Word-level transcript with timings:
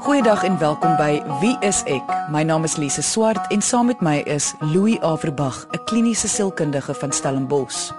Goeiedag 0.00 0.44
en 0.44 0.58
welkom 0.58 0.94
by 0.96 1.20
Wie 1.42 1.56
is 1.60 1.82
ek? 1.84 2.06
My 2.32 2.40
naam 2.42 2.64
is 2.64 2.78
Lise 2.80 3.02
Swart 3.04 3.50
en 3.52 3.60
saam 3.60 3.90
met 3.90 4.00
my 4.00 4.22
is 4.24 4.54
Louis 4.60 4.96
Averbag, 5.04 5.66
'n 5.76 5.84
kliniese 5.84 6.28
sielkundige 6.28 6.94
van 6.94 7.12
Stellenbosch. 7.12 7.92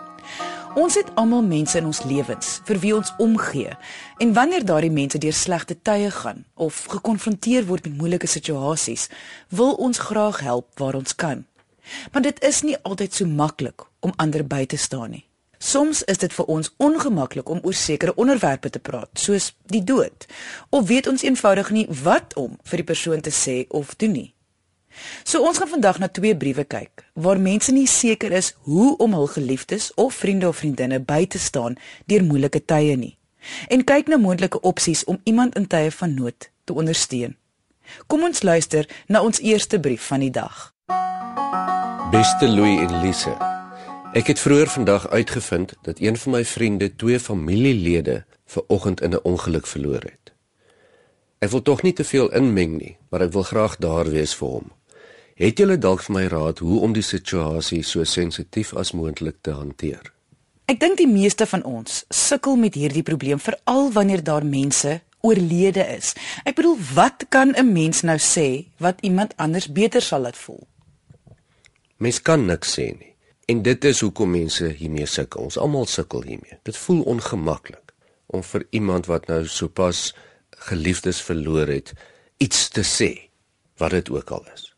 Ons 0.74 0.96
het 0.96 1.12
almal 1.16 1.44
mense 1.44 1.78
in 1.78 1.86
ons 1.86 2.04
lewens 2.04 2.62
vir 2.64 2.80
wie 2.80 2.96
ons 2.96 3.14
omgee. 3.18 3.78
En 4.18 4.34
wanneer 4.34 4.66
daardie 4.66 4.92
mense 4.92 5.18
deur 5.18 5.34
slegte 5.34 5.82
tye 5.82 6.12
gaan 6.12 6.46
of 6.56 6.86
gekonfronteer 6.86 7.66
word 7.66 7.84
met 7.84 7.98
moeilike 7.98 8.28
situasies, 8.28 9.10
wil 9.50 9.74
ons 9.74 9.98
graag 9.98 10.40
help 10.40 10.80
waar 10.80 10.94
ons 10.94 11.16
kan. 11.16 11.46
Maar 12.12 12.22
dit 12.22 12.44
is 12.44 12.62
nie 12.62 12.78
altyd 12.82 13.14
so 13.14 13.26
maklik 13.26 13.82
om 14.00 14.14
ander 14.16 14.48
by 14.48 14.66
te 14.66 14.78
staan 14.78 15.10
nie. 15.10 15.31
Soms 15.62 16.02
is 16.10 16.18
dit 16.18 16.34
vir 16.34 16.48
ons 16.50 16.72
ongemaklik 16.82 17.50
om 17.50 17.60
oor 17.62 17.76
sekere 17.78 18.16
onderwerpe 18.18 18.70
te 18.74 18.80
praat, 18.82 19.10
soos 19.14 19.52
die 19.70 19.84
dood, 19.86 20.26
of 20.74 20.88
weet 20.90 21.08
ons 21.08 21.22
eenvoudig 21.22 21.70
nie 21.70 21.86
wat 22.02 22.34
om 22.34 22.56
vir 22.66 22.82
die 22.82 22.88
persoon 22.88 23.22
te 23.22 23.30
sê 23.30 23.66
of 23.70 23.94
doen 24.02 24.16
nie. 24.18 24.32
So 25.24 25.46
ons 25.46 25.62
gaan 25.62 25.70
vandag 25.70 26.02
na 26.02 26.10
twee 26.10 26.34
briewe 26.36 26.66
kyk 26.66 27.06
waar 27.14 27.40
mense 27.40 27.72
nie 27.72 27.86
seker 27.88 28.34
is 28.34 28.56
hoe 28.66 28.98
om 28.98 29.14
hul 29.14 29.30
geliefdes 29.30 29.92
of 30.02 30.18
vriende 30.18 30.50
of 30.50 30.58
vriendinne 30.64 31.00
by 31.00 31.26
te 31.30 31.40
staan 31.40 31.78
deur 32.10 32.26
moeilike 32.26 32.66
tye 32.66 32.98
nie. 32.98 33.14
En 33.70 33.86
kyk 33.86 34.10
na 34.10 34.18
moontlike 34.18 34.60
opsies 34.66 35.06
om 35.06 35.22
iemand 35.24 35.56
in 35.56 35.70
tye 35.70 35.94
van 35.94 36.18
nood 36.18 36.50
te 36.66 36.74
ondersteun. 36.74 37.38
Kom 38.08 38.26
ons 38.26 38.42
luister 38.42 38.90
na 39.08 39.22
ons 39.22 39.40
eerste 39.40 39.80
brief 39.80 40.10
van 40.10 40.26
die 40.26 40.34
dag. 40.34 40.74
Beste 42.12 42.50
Louis 42.50 42.82
en 42.82 43.02
Lise. 43.06 43.61
Ek 44.12 44.28
het 44.28 44.40
vroeër 44.40 44.68
vandag 44.68 45.08
uitgevind 45.10 45.74
dat 45.82 46.00
een 46.00 46.18
van 46.18 46.32
my 46.32 46.46
vriende 46.46 46.96
twee 46.96 47.20
familielede 47.20 48.26
ver 48.46 48.64
oggend 48.68 49.02
in 49.02 49.14
'n 49.14 49.24
ongeluk 49.24 49.68
verloor 49.68 50.02
het. 50.02 50.34
Ek 51.40 51.50
wil 51.50 51.62
tog 51.62 51.82
nie 51.82 51.94
te 51.94 52.04
veel 52.04 52.32
inmeng 52.32 52.78
nie, 52.78 52.98
maar 53.10 53.22
ek 53.22 53.32
wil 53.32 53.44
graag 53.44 53.78
daar 53.78 54.10
wees 54.10 54.36
vir 54.36 54.48
hom. 54.48 54.72
Het 55.36 55.58
julle 55.58 55.78
dalk 55.78 56.02
vir 56.02 56.14
my 56.14 56.26
raad 56.26 56.60
hoe 56.60 56.80
om 56.80 56.94
die 56.94 57.02
situasie 57.04 57.84
so 57.84 58.04
sensitief 58.04 58.76
as 58.76 58.92
moontlik 58.92 59.36
te 59.42 59.52
hanteer? 59.52 60.14
Ek 60.66 60.80
dink 60.80 60.98
die 60.98 61.08
meeste 61.08 61.46
van 61.46 61.64
ons 61.64 62.06
sukkel 62.10 62.56
met 62.56 62.74
hierdie 62.74 63.04
probleem 63.04 63.40
veral 63.40 63.92
wanneer 63.92 64.24
daar 64.24 64.46
mense 64.46 65.02
oorlede 65.20 65.88
is. 65.98 66.14
Ek 66.44 66.56
bedoel, 66.56 66.78
wat 66.94 67.26
kan 67.30 67.56
'n 67.56 67.72
mens 67.72 68.02
nou 68.02 68.18
sê 68.18 68.66
wat 68.78 68.98
iemand 69.02 69.34
anders 69.36 69.72
beter 69.72 70.02
sal 70.02 70.20
laat 70.20 70.38
voel? 70.38 70.68
Mens 71.98 72.22
kan 72.22 72.46
niks 72.46 72.80
sê 72.80 72.98
nie. 73.00 73.11
En 73.52 73.60
dit 73.66 73.86
is 73.90 74.00
hoekom 74.00 74.32
mense 74.32 74.70
hiermee 74.80 75.08
sukkel. 75.10 75.50
Ons 75.50 75.58
almal 75.60 75.88
sukkel 75.92 76.24
hiermee. 76.24 76.60
Dit 76.68 76.78
voel 76.80 77.02
ongemaklik 77.12 77.92
om 78.32 78.44
vir 78.48 78.64
iemand 78.72 79.10
wat 79.12 79.28
nou 79.28 79.42
sopas 79.52 80.12
geliefdes 80.70 81.20
verloor 81.26 81.68
het 81.68 81.92
iets 82.40 82.70
te 82.72 82.84
sê 82.88 83.10
wat 83.82 83.92
dit 83.98 84.12
ook 84.14 84.32
al 84.32 84.46
is. 84.54 84.70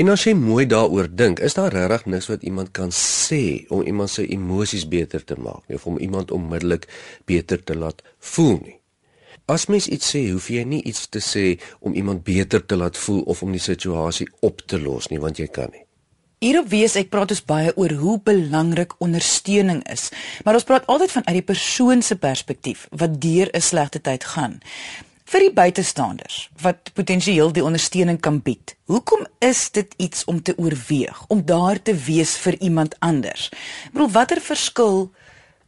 En 0.00 0.08
as 0.10 0.24
jy 0.24 0.32
mooi 0.34 0.64
daaroor 0.66 1.10
dink, 1.12 1.42
is 1.44 1.54
daar 1.54 1.74
regtig 1.76 2.06
niks 2.08 2.30
wat 2.32 2.46
iemand 2.48 2.72
kan 2.74 2.90
sê 2.96 3.66
om 3.68 3.84
iemand 3.86 4.10
se 4.10 4.24
emosies 4.26 4.88
beter 4.88 5.22
te 5.24 5.36
maak 5.38 5.68
nie 5.68 5.76
of 5.78 5.86
om 5.86 6.00
iemand 6.00 6.32
onmiddellik 6.34 6.88
beter 7.30 7.62
te 7.62 7.76
laat 7.76 8.02
voel 8.32 8.58
nie. 8.64 8.78
As 9.50 9.68
mens 9.68 9.86
iets 9.90 10.10
sê, 10.14 10.24
hoef 10.32 10.48
jy 10.50 10.64
nie 10.64 10.82
iets 10.88 11.06
te 11.12 11.22
sê 11.22 11.44
om 11.78 11.94
iemand 11.94 12.24
beter 12.26 12.64
te 12.66 12.78
laat 12.80 12.98
voel 12.98 13.22
of 13.30 13.42
om 13.46 13.54
die 13.54 13.62
situasie 13.62 14.26
op 14.46 14.64
te 14.66 14.80
los 14.80 15.10
nie, 15.12 15.20
want 15.22 15.38
jy 15.42 15.46
kan 15.52 15.70
nie. 15.74 15.84
Hierop 16.40 16.70
wees 16.72 16.94
ek 16.96 17.10
praat 17.12 17.34
ons 17.34 17.42
baie 17.44 17.72
oor 17.76 17.92
hoe 18.00 18.14
belangrik 18.24 18.94
ondersteuning 19.04 19.82
is, 19.92 20.06
maar 20.40 20.56
ons 20.56 20.64
praat 20.64 20.86
altyd 20.88 21.12
vanuit 21.12 21.36
die 21.36 21.44
persoon 21.50 22.00
se 22.00 22.16
perspektief 22.16 22.86
wat 23.02 23.18
deur 23.20 23.50
'n 23.52 23.60
slegte 23.60 24.00
tyd 24.00 24.24
gaan. 24.24 24.54
Vir 25.28 25.40
die 25.40 25.52
buitestanders 25.52 26.48
wat 26.62 26.94
potensieel 26.94 27.52
die 27.52 27.64
ondersteuning 27.64 28.20
kan 28.20 28.40
bied. 28.40 28.74
Hoekom 28.88 29.26
is 29.38 29.70
dit 29.70 29.92
iets 29.98 30.24
om 30.24 30.42
te 30.42 30.56
oorweeg 30.56 31.24
om 31.28 31.44
daar 31.44 31.82
te 31.82 31.94
wees 31.94 32.36
vir 32.36 32.56
iemand 32.60 32.96
anders? 33.00 33.50
Ek 33.84 33.92
bedoel 33.92 34.10
watter 34.10 34.40
verskil 34.40 35.12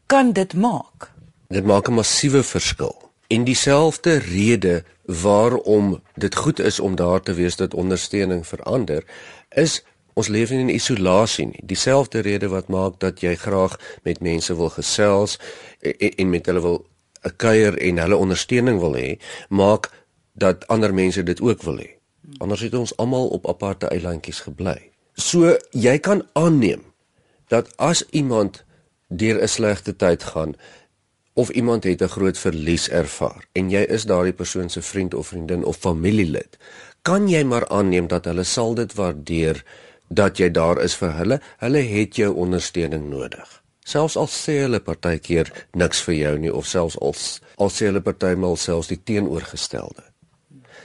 kan 0.07 0.33
dit 0.33 0.55
maak? 0.55 1.13
Dit 1.49 1.65
maak 1.65 1.89
'n 1.89 2.01
massiewe 2.01 2.43
verskil. 2.43 2.97
En 3.29 3.45
dieselfde 3.45 4.19
rede 4.19 4.85
waarom 5.05 6.01
dit 6.15 6.35
goed 6.35 6.61
is 6.61 6.81
om 6.81 6.97
daar 6.97 7.21
te 7.21 7.35
wees 7.35 7.57
dat 7.57 7.75
ondersteuning 7.75 8.47
verander 8.47 9.05
is 9.51 9.83
Ons 10.15 10.29
leef 10.29 10.51
nie 10.51 10.61
in 10.61 10.75
isolasie 10.75 11.47
nie. 11.47 11.63
Dieselfde 11.65 12.21
rede 12.21 12.49
wat 12.53 12.69
maak 12.69 13.01
dat 13.01 13.21
jy 13.21 13.35
graag 13.35 13.79
met 14.03 14.21
mense 14.21 14.55
wil 14.57 14.69
gesels 14.69 15.39
en, 15.81 16.11
en 16.17 16.31
met 16.31 16.47
hulle 16.47 16.61
wil 16.61 16.79
'n 17.23 17.37
kuier 17.37 17.79
en 17.79 17.99
hulle 17.99 18.17
ondersteuning 18.17 18.81
wil 18.81 18.97
hê, 18.97 19.19
maak 19.49 19.91
dat 20.33 20.67
ander 20.67 20.95
mense 20.95 21.23
dit 21.23 21.41
ook 21.41 21.63
wil 21.63 21.79
hê. 21.79 21.91
Anders 22.39 22.61
het 22.61 22.75
ons 22.75 22.97
almal 22.97 23.29
op 23.29 23.49
aparte 23.49 23.87
eilandjies 23.87 24.41
gebly. 24.41 24.91
So 25.15 25.57
jy 25.71 25.99
kan 25.99 26.27
aanneem 26.33 26.83
dat 27.49 27.77
as 27.77 28.05
iemand 28.11 28.65
deur 29.09 29.43
'n 29.43 29.49
slegte 29.49 29.97
tyd 29.97 30.23
gaan 30.23 30.55
of 31.35 31.51
iemand 31.51 31.85
het 31.85 32.03
'n 32.03 32.09
groot 32.09 32.39
verlies 32.39 32.89
ervaar 32.89 33.45
en 33.53 33.71
jy 33.71 33.83
is 33.83 34.05
daardie 34.05 34.33
persoon 34.33 34.69
se 34.69 34.83
vriend 34.83 35.15
of 35.15 35.27
vriendin 35.27 35.65
of 35.65 35.77
familielid, 35.77 36.59
kan 37.03 37.29
jy 37.29 37.43
maar 37.45 37.69
aanneem 37.69 38.07
dat 38.07 38.25
hulle 38.25 38.45
sal 38.45 38.75
dit 38.75 38.95
waardeer 38.95 39.65
dat 40.15 40.39
jy 40.39 40.51
daar 40.51 40.81
is 40.83 40.95
vir 41.01 41.17
hulle. 41.17 41.41
Hulle 41.63 41.83
het 41.89 42.17
jou 42.21 42.33
ondersteuning 42.45 43.09
nodig. 43.11 43.59
Selfs 43.85 44.17
al 44.17 44.29
sê 44.31 44.61
hulle 44.63 44.79
partykeer 44.81 45.51
niks 45.75 46.05
vir 46.07 46.15
jou 46.15 46.33
nie 46.39 46.53
of 46.55 46.69
selfs 46.71 46.99
al 47.03 47.17
al 47.59 47.71
sê 47.71 47.89
hulle 47.89 48.03
partymal 48.05 48.57
selfs 48.57 48.93
die 48.93 49.01
teenoorgestelde. 49.03 50.05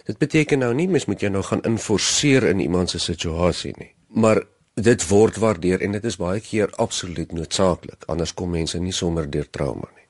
Dit 0.07 0.17
beteken 0.17 0.63
nou 0.63 0.71
nie 0.73 0.87
mens 0.87 1.05
moet 1.05 1.21
jy 1.21 1.29
nou 1.29 1.43
gaan 1.45 1.61
inforceer 1.67 2.47
in 2.49 2.63
iemand 2.63 2.89
se 2.89 2.99
situasie 2.99 3.73
nie, 3.77 3.91
maar 4.09 4.41
dit 4.73 5.07
word 5.09 5.37
waardeer 5.41 5.81
en 5.81 5.93
dit 5.97 6.05
is 6.05 6.17
baie 6.17 6.41
keer 6.41 6.73
absoluut 6.77 7.31
noodsaaklik. 7.33 8.07
Anders 8.07 8.33
kom 8.33 8.53
mense 8.55 8.79
nie 8.79 8.93
sommer 8.93 9.29
deur 9.29 9.49
trauma 9.49 9.89
nie. 9.93 10.05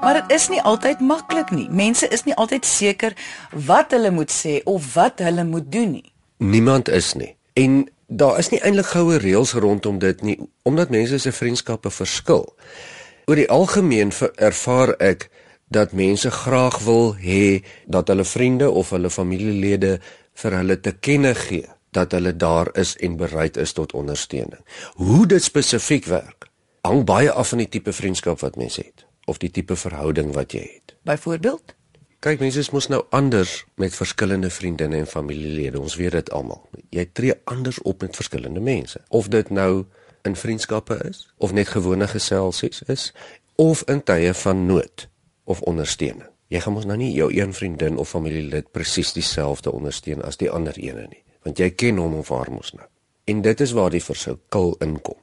Maar 0.00 0.22
dit 0.22 0.36
is 0.36 0.48
nie 0.48 0.60
altyd 0.60 1.00
maklik 1.00 1.52
nie. 1.52 1.68
Mense 1.70 2.08
is 2.08 2.24
nie 2.24 2.34
altyd 2.34 2.64
seker 2.64 3.16
wat 3.52 3.92
hulle 3.96 4.10
moet 4.10 4.32
sê 4.32 4.58
of 4.64 4.94
wat 4.94 5.20
hulle 5.24 5.44
moet 5.44 5.72
doen 5.72 5.92
nie 6.00 6.08
niemand 6.40 6.88
is 6.88 7.14
nie. 7.14 7.36
En 7.52 7.84
daar 8.06 8.38
is 8.38 8.48
nie 8.50 8.60
eintlik 8.60 8.90
goue 8.94 9.18
reëls 9.22 9.52
rondom 9.52 9.98
dit 10.02 10.22
nie 10.22 10.38
omdat 10.66 10.90
mense 10.90 11.18
se 11.18 11.32
vriendskappe 11.32 11.90
verskil. 11.90 12.46
Oor 13.26 13.38
die 13.38 13.48
algemeen 13.50 14.12
ervaar 14.34 14.94
ek 14.98 15.28
dat 15.70 15.92
mense 15.92 16.30
graag 16.30 16.80
wil 16.82 17.14
hê 17.20 17.62
dat 17.86 18.08
hulle 18.10 18.24
vriende 18.24 18.70
of 18.70 18.90
hulle 18.90 19.10
familielede 19.10 19.98
vir 20.42 20.56
hulle 20.58 20.80
te 20.80 20.92
kenne 20.92 21.34
gee 21.38 21.68
dat 21.94 22.12
hulle 22.12 22.32
daar 22.36 22.70
is 22.78 22.96
en 22.96 23.16
bereid 23.16 23.56
is 23.56 23.72
tot 23.72 23.92
ondersteuning. 23.92 24.62
Hoe 24.94 25.26
dit 25.26 25.42
spesifiek 25.42 26.06
werk, 26.06 26.46
hang 26.86 27.04
baie 27.04 27.30
af 27.30 27.52
van 27.54 27.62
die 27.62 27.68
tipe 27.68 27.92
vriendskap 27.92 28.40
wat 28.40 28.56
mens 28.56 28.78
het 28.82 29.06
of 29.30 29.38
die 29.38 29.50
tipe 29.50 29.76
verhouding 29.76 30.32
wat 30.34 30.54
jy 30.54 30.62
het. 30.66 30.94
Byvoorbeeld 31.06 31.74
Kyk, 32.20 32.42
mense 32.42 32.60
is 32.60 32.68
mos 32.68 32.90
nou 32.92 32.98
anders 33.16 33.62
met 33.80 33.94
verskillende 33.96 34.50
vriendinne 34.52 34.98
en 35.00 35.06
familielede. 35.08 35.80
Ons 35.80 35.94
weet 35.96 36.12
dit 36.12 36.30
almal. 36.36 36.58
Jy 36.92 37.06
tree 37.16 37.36
anders 37.48 37.78
op 37.88 38.02
met 38.04 38.16
verskillende 38.16 38.60
mense. 38.60 39.00
Of 39.08 39.30
dit 39.32 39.48
nou 39.48 39.86
in 40.28 40.36
vriendskappe 40.36 40.98
is 41.08 41.22
of 41.40 41.54
net 41.56 41.72
gewone 41.72 42.04
geselsies 42.12 42.82
is 42.92 43.06
of 43.56 43.86
in 43.88 44.02
tye 44.04 44.34
van 44.36 44.66
nood 44.66 45.06
of 45.48 45.62
ondersteuning. 45.64 46.28
Jy 46.52 46.60
gaan 46.60 46.76
mos 46.76 46.84
nou 46.84 46.98
nie 47.00 47.08
jou 47.14 47.30
een 47.32 47.56
vriendin 47.56 47.96
of 47.96 48.12
familielid 48.12 48.68
presies 48.76 49.14
dieselfde 49.16 49.72
ondersteun 49.72 50.20
as 50.20 50.36
die 50.36 50.50
ander 50.52 50.76
ene 50.76 51.06
nie, 51.08 51.22
want 51.46 51.62
jy 51.62 51.70
ken 51.72 52.02
hom 52.02 52.18
of 52.20 52.28
haar 52.34 52.52
mos 52.52 52.74
nou. 52.76 52.84
En 53.32 53.40
dit 53.40 53.64
is 53.64 53.72
waar 53.72 53.96
die 53.96 54.04
verskil 54.04 54.74
inkom. 54.84 55.16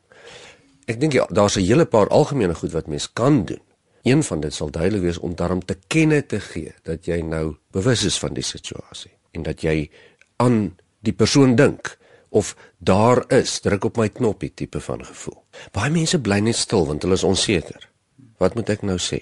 Ek 0.89 0.97
dink 0.97 1.13
ja, 1.13 1.29
daar's 1.29 1.61
'n 1.61 1.67
hele 1.67 1.85
paar 1.85 2.09
algemene 2.09 2.55
goed 2.55 2.73
wat 2.73 2.87
mens 2.87 3.11
kan 3.13 3.45
doen 3.45 3.61
Een 4.03 4.23
van 4.23 4.39
dit 4.39 4.53
sal 4.53 4.71
duidelik 4.71 5.01
wees 5.01 5.17
om 5.17 5.35
daarom 5.35 5.65
te 5.65 5.77
kenne 5.87 6.25
te 6.25 6.39
gee 6.39 6.73
dat 6.83 7.05
jy 7.05 7.21
nou 7.21 7.55
bewus 7.71 8.03
is 8.03 8.19
van 8.19 8.33
die 8.33 8.43
situasie 8.43 9.11
en 9.31 9.43
dat 9.43 9.61
jy 9.61 9.89
aan 10.37 10.75
die 10.99 11.13
persoon 11.13 11.55
dink 11.55 11.97
of 12.29 12.55
daar 12.77 13.23
is 13.33 13.59
druk 13.59 13.83
op 13.83 13.97
my 13.97 14.09
knoppie 14.09 14.51
tipe 14.53 14.79
van 14.83 15.05
gevoel. 15.05 15.43
Baie 15.71 15.91
mense 15.91 16.19
bly 16.21 16.39
net 16.43 16.55
stil 16.59 16.85
want 16.87 17.01
hulle 17.05 17.17
is 17.17 17.25
onseker. 17.27 17.89
Wat 18.37 18.55
moet 18.55 18.69
ek 18.69 18.83
nou 18.85 18.97
sê? 19.01 19.19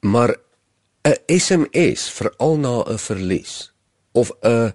Maar 0.00 0.36
'n 1.04 1.16
SMS 1.26 2.10
veral 2.10 2.58
na 2.58 2.82
'n 2.84 2.98
verlies 2.98 3.72
of 4.12 4.32
'n 4.42 4.72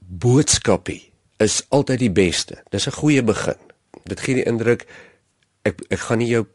boodskapie 0.00 1.12
is 1.36 1.66
altyd 1.68 1.98
die 1.98 2.10
beste. 2.10 2.62
Dis 2.70 2.86
'n 2.86 2.98
goeie 2.98 3.22
begin. 3.22 3.60
Dit 4.04 4.20
gee 4.20 4.34
die 4.34 4.46
indruk 4.46 4.86
ek 5.62 5.82
ek 5.88 5.98
gaan 5.98 6.18
nie 6.18 6.30
jou 6.30 6.46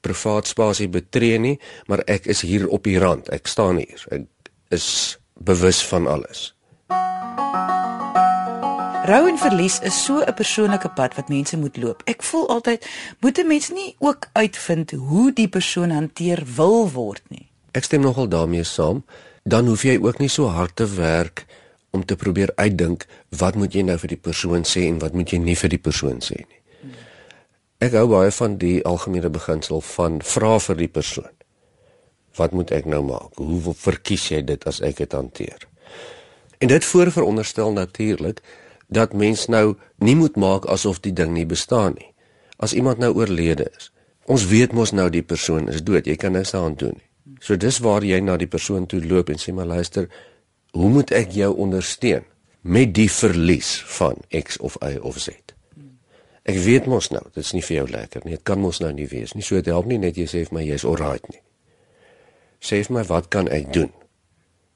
privaat 0.00 0.46
spasie 0.46 0.88
betree 0.88 1.38
nie, 1.38 1.58
maar 1.86 2.02
ek 2.06 2.26
is 2.26 2.40
hier 2.40 2.68
op 2.68 2.84
die 2.84 2.98
rand. 2.98 3.28
Ek 3.28 3.46
staan 3.46 3.76
hier. 3.76 4.04
Ek 4.10 4.26
is 4.68 5.18
bewus 5.34 5.82
van 5.86 6.06
alles. 6.06 6.54
Rou 9.10 9.22
en 9.26 9.38
verlies 9.38 9.80
is 9.80 10.04
so 10.04 10.20
'n 10.20 10.34
persoonlike 10.34 10.88
pad 10.94 11.14
wat 11.14 11.28
mense 11.28 11.56
moet 11.56 11.76
loop. 11.76 12.02
Ek 12.04 12.22
voel 12.22 12.48
altyd 12.48 12.86
moet 13.20 13.38
'n 13.38 13.46
mens 13.46 13.70
nie 13.70 13.96
ook 13.98 14.28
uitvind 14.32 14.90
hoe 14.90 15.32
die 15.32 15.48
persoon 15.48 15.90
hanteer 15.90 16.42
wil 16.56 16.90
word 16.90 17.22
nie. 17.28 17.48
Ek 17.72 17.84
stem 17.84 18.00
nogal 18.00 18.28
daarmee 18.28 18.64
saam. 18.64 19.04
dan 19.42 19.66
hoef 19.66 19.82
jy 19.82 19.96
ook 20.00 20.18
nie 20.20 20.28
so 20.28 20.50
hard 20.52 20.76
te 20.76 20.86
werk 20.94 21.46
om 21.90 22.04
te 22.04 22.16
probeer 22.16 22.52
uitdink 22.54 23.06
wat 23.28 23.56
moet 23.58 23.74
jy 23.74 23.82
nou 23.82 23.98
vir 23.98 24.14
die 24.14 24.20
persoon 24.20 24.66
sê 24.68 24.86
en 24.88 25.00
wat 25.02 25.16
moet 25.16 25.32
jy 25.32 25.40
nie 25.42 25.56
vir 25.56 25.72
die 25.72 25.82
persoon 25.82 26.20
sê 26.22 26.36
nie. 26.38 26.59
Ek 27.80 27.94
hou 27.96 28.10
baie 28.10 28.28
van 28.36 28.58
die 28.60 28.82
algemene 28.84 29.30
beginsel 29.32 29.80
van 29.80 30.18
vra 30.20 30.58
vir 30.60 30.76
die 30.76 30.88
persoon. 30.92 31.30
Wat 32.36 32.52
moet 32.52 32.72
ek 32.76 32.84
nou 32.84 32.98
maak? 33.06 33.38
Hoe 33.40 33.72
verkies 33.72 34.26
jy 34.28 34.42
dit 34.44 34.66
as 34.68 34.82
ek 34.84 34.98
dit 34.98 35.14
hanteer? 35.16 35.62
En 36.60 36.68
dit 36.68 36.84
voorveronderstel 36.84 37.72
natuurlik 37.72 38.42
dat 38.92 39.14
mens 39.16 39.46
nou 39.48 39.78
nie 40.04 40.12
moet 40.18 40.36
maak 40.36 40.68
asof 40.68 41.00
die 41.00 41.14
ding 41.16 41.32
nie 41.32 41.46
bestaan 41.48 41.96
nie. 41.96 42.10
As 42.60 42.74
iemand 42.76 43.00
nou 43.00 43.14
oorlede 43.16 43.70
is, 43.78 43.88
ons 44.28 44.44
weet 44.50 44.74
mos 44.76 44.92
nou 44.92 45.08
die 45.08 45.24
persoon 45.24 45.70
is 45.72 45.80
dood, 45.80 46.04
jy 46.04 46.18
kan 46.20 46.36
niks 46.36 46.52
daaraan 46.52 46.76
doen 46.76 46.92
nie. 46.98 47.08
So 47.40 47.56
dis 47.56 47.78
waar 47.80 48.04
jy 48.04 48.18
na 48.20 48.36
die 48.36 48.50
persoon 48.50 48.84
toe 48.92 49.00
loop 49.00 49.32
en 49.32 49.40
sê 49.40 49.54
maar 49.56 49.70
luister, 49.70 50.10
hoe 50.76 50.92
moet 50.92 51.14
ek 51.16 51.32
jou 51.32 51.48
ondersteun 51.56 52.28
met 52.60 52.92
die 52.92 53.08
verlies 53.08 53.78
van 53.96 54.20
X 54.28 54.60
of 54.60 54.76
Y 54.84 55.00
of 55.00 55.16
Z? 55.16 55.56
Ek 56.48 56.56
weet 56.64 56.86
mos 56.88 57.10
nou, 57.12 57.22
dit 57.34 57.44
is 57.44 57.52
nie 57.52 57.62
vir 57.64 57.76
jou 57.82 57.86
lekker 57.90 58.24
nie. 58.24 58.38
Dit 58.38 58.44
kan 58.48 58.60
mos 58.60 58.80
nou 58.80 58.90
nie 58.96 59.08
wees 59.10 59.34
nie. 59.36 59.44
So 59.44 59.60
dit 59.60 59.68
help 59.68 59.88
nie 59.90 60.00
net 60.00 60.16
jy 60.16 60.26
sê 60.30 60.44
vir 60.48 60.56
my 60.56 60.64
jy's 60.64 60.86
alright 60.88 61.26
nie. 61.32 61.42
Sê 62.64 62.80
vir 62.86 62.96
my 62.96 63.04
wat 63.08 63.28
kan 63.32 63.48
ek 63.52 63.72
doen 63.74 63.92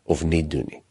of 0.04 0.24
nie 0.24 0.42
doen 0.44 0.68
nie. 0.68 0.82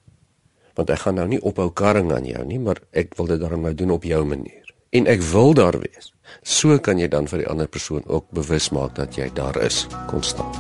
Want 0.74 0.90
ek 0.90 1.06
gaan 1.06 1.20
nou 1.22 1.28
nie 1.30 1.42
ophou 1.46 1.70
karring 1.70 2.10
aan 2.14 2.26
jou 2.26 2.42
nie, 2.50 2.58
maar 2.58 2.82
ek 2.98 3.14
wil 3.20 3.30
dit 3.30 3.42
dan 3.42 3.62
nou 3.62 3.74
doen 3.78 3.94
op 3.94 4.08
jou 4.10 4.24
manier. 4.26 4.66
En 4.94 5.06
ek 5.10 5.22
wil 5.30 5.54
daar 5.58 5.78
wees. 5.78 6.10
So 6.42 6.80
kan 6.82 6.98
jy 6.98 7.08
dan 7.10 7.30
vir 7.30 7.44
die 7.44 7.50
ander 7.50 7.70
persoon 7.70 8.02
ook 8.10 8.32
bewus 8.34 8.72
maak 8.74 8.98
dat 8.98 9.18
jy 9.18 9.30
daar 9.38 9.58
is 9.62 9.86
konstant. 10.10 10.58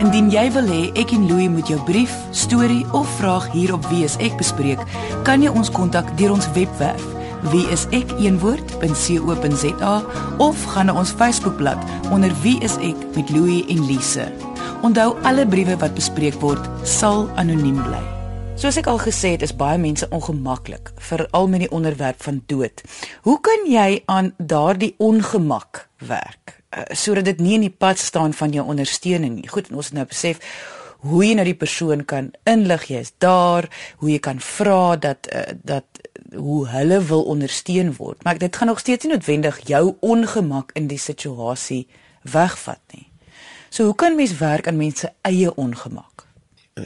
Indien 0.00 0.30
jy 0.32 0.46
wil 0.56 0.68
hê 0.72 0.82
ek 0.96 1.12
en 1.12 1.28
Louie 1.28 1.50
moet 1.52 1.68
jou 1.68 1.76
brief, 1.84 2.12
storie 2.32 2.86
of 2.96 3.08
vraag 3.20 3.50
hier 3.52 3.74
op 3.76 3.84
Wie 3.92 4.06
is 4.08 4.16
ek 4.24 4.38
bespreek, 4.40 4.80
kan 5.28 5.44
jy 5.44 5.52
ons 5.52 5.68
kontak 5.68 6.08
deur 6.16 6.32
ons 6.38 6.48
webwerf 6.56 7.19
wieisek.co.za 7.48 8.74
of 10.38 10.64
gaan 10.74 10.86
na 10.86 10.94
ons 10.98 11.10
Facebookblad 11.16 11.78
onder 12.10 12.32
Wie 12.42 12.60
is 12.64 12.76
ek 12.84 12.96
met 13.16 13.30
Louie 13.30 13.64
en 13.68 13.86
Lise. 13.86 14.26
Onthou 14.82 15.16
alle 15.22 15.46
briewe 15.46 15.76
wat 15.80 15.94
bespreek 15.96 16.40
word 16.40 16.64
sal 16.88 17.28
anoniem 17.40 17.82
bly. 17.84 18.04
Soos 18.60 18.76
ek 18.76 18.90
al 18.92 18.98
gesê 19.00 19.30
het, 19.36 19.42
is 19.46 19.54
baie 19.56 19.78
mense 19.80 20.04
ongemaklik, 20.12 20.90
veral 21.00 21.46
met 21.48 21.64
die 21.64 21.70
onderwerp 21.72 22.20
van 22.20 22.42
dood. 22.50 22.82
Hoe 23.24 23.38
kan 23.40 23.64
jy 23.64 24.02
aan 24.04 24.34
daardie 24.36 24.94
ongemak 25.00 25.88
werk? 26.04 26.60
Uh, 26.70 26.84
sodat 26.92 27.24
dit 27.24 27.40
nie 27.40 27.54
in 27.56 27.64
die 27.64 27.72
pad 27.72 27.98
staan 27.98 28.36
van 28.36 28.52
jou 28.52 28.66
ondersteuning 28.68 29.38
nie. 29.38 29.48
Goed, 29.48 29.72
ons 29.72 29.88
het 29.88 29.96
nou 29.96 30.04
besef 30.06 30.44
hoe 31.00 31.24
jy 31.24 31.34
nou 31.34 31.44
die 31.44 31.56
persoon 31.56 32.04
kan 32.04 32.30
inlig, 32.48 32.88
jy 32.90 33.00
is 33.04 33.12
daar, 33.18 33.68
hoe 34.02 34.10
jy 34.10 34.18
kan 34.18 34.40
vra 34.40 34.96
dat 34.96 35.28
uh, 35.32 35.56
dat 35.64 35.84
hoe 36.36 36.68
hulle 36.68 37.00
wil 37.02 37.24
ondersteun 37.32 37.94
word. 37.96 38.22
Maar 38.24 38.38
dit 38.38 38.56
gaan 38.56 38.70
nog 38.70 38.78
steeds 38.78 39.04
nie 39.04 39.12
noodwendig 39.14 39.60
jou 39.66 39.96
ongemak 40.00 40.70
in 40.78 40.86
die 40.86 40.98
situasie 40.98 41.86
wegvat 42.22 42.80
nie. 42.94 43.08
So 43.70 43.84
hoe 43.84 43.94
kan 43.94 44.16
mens 44.16 44.36
werk 44.38 44.68
aan 44.68 44.76
mense 44.76 45.12
eie 45.26 45.54
ongemak? 45.54 46.26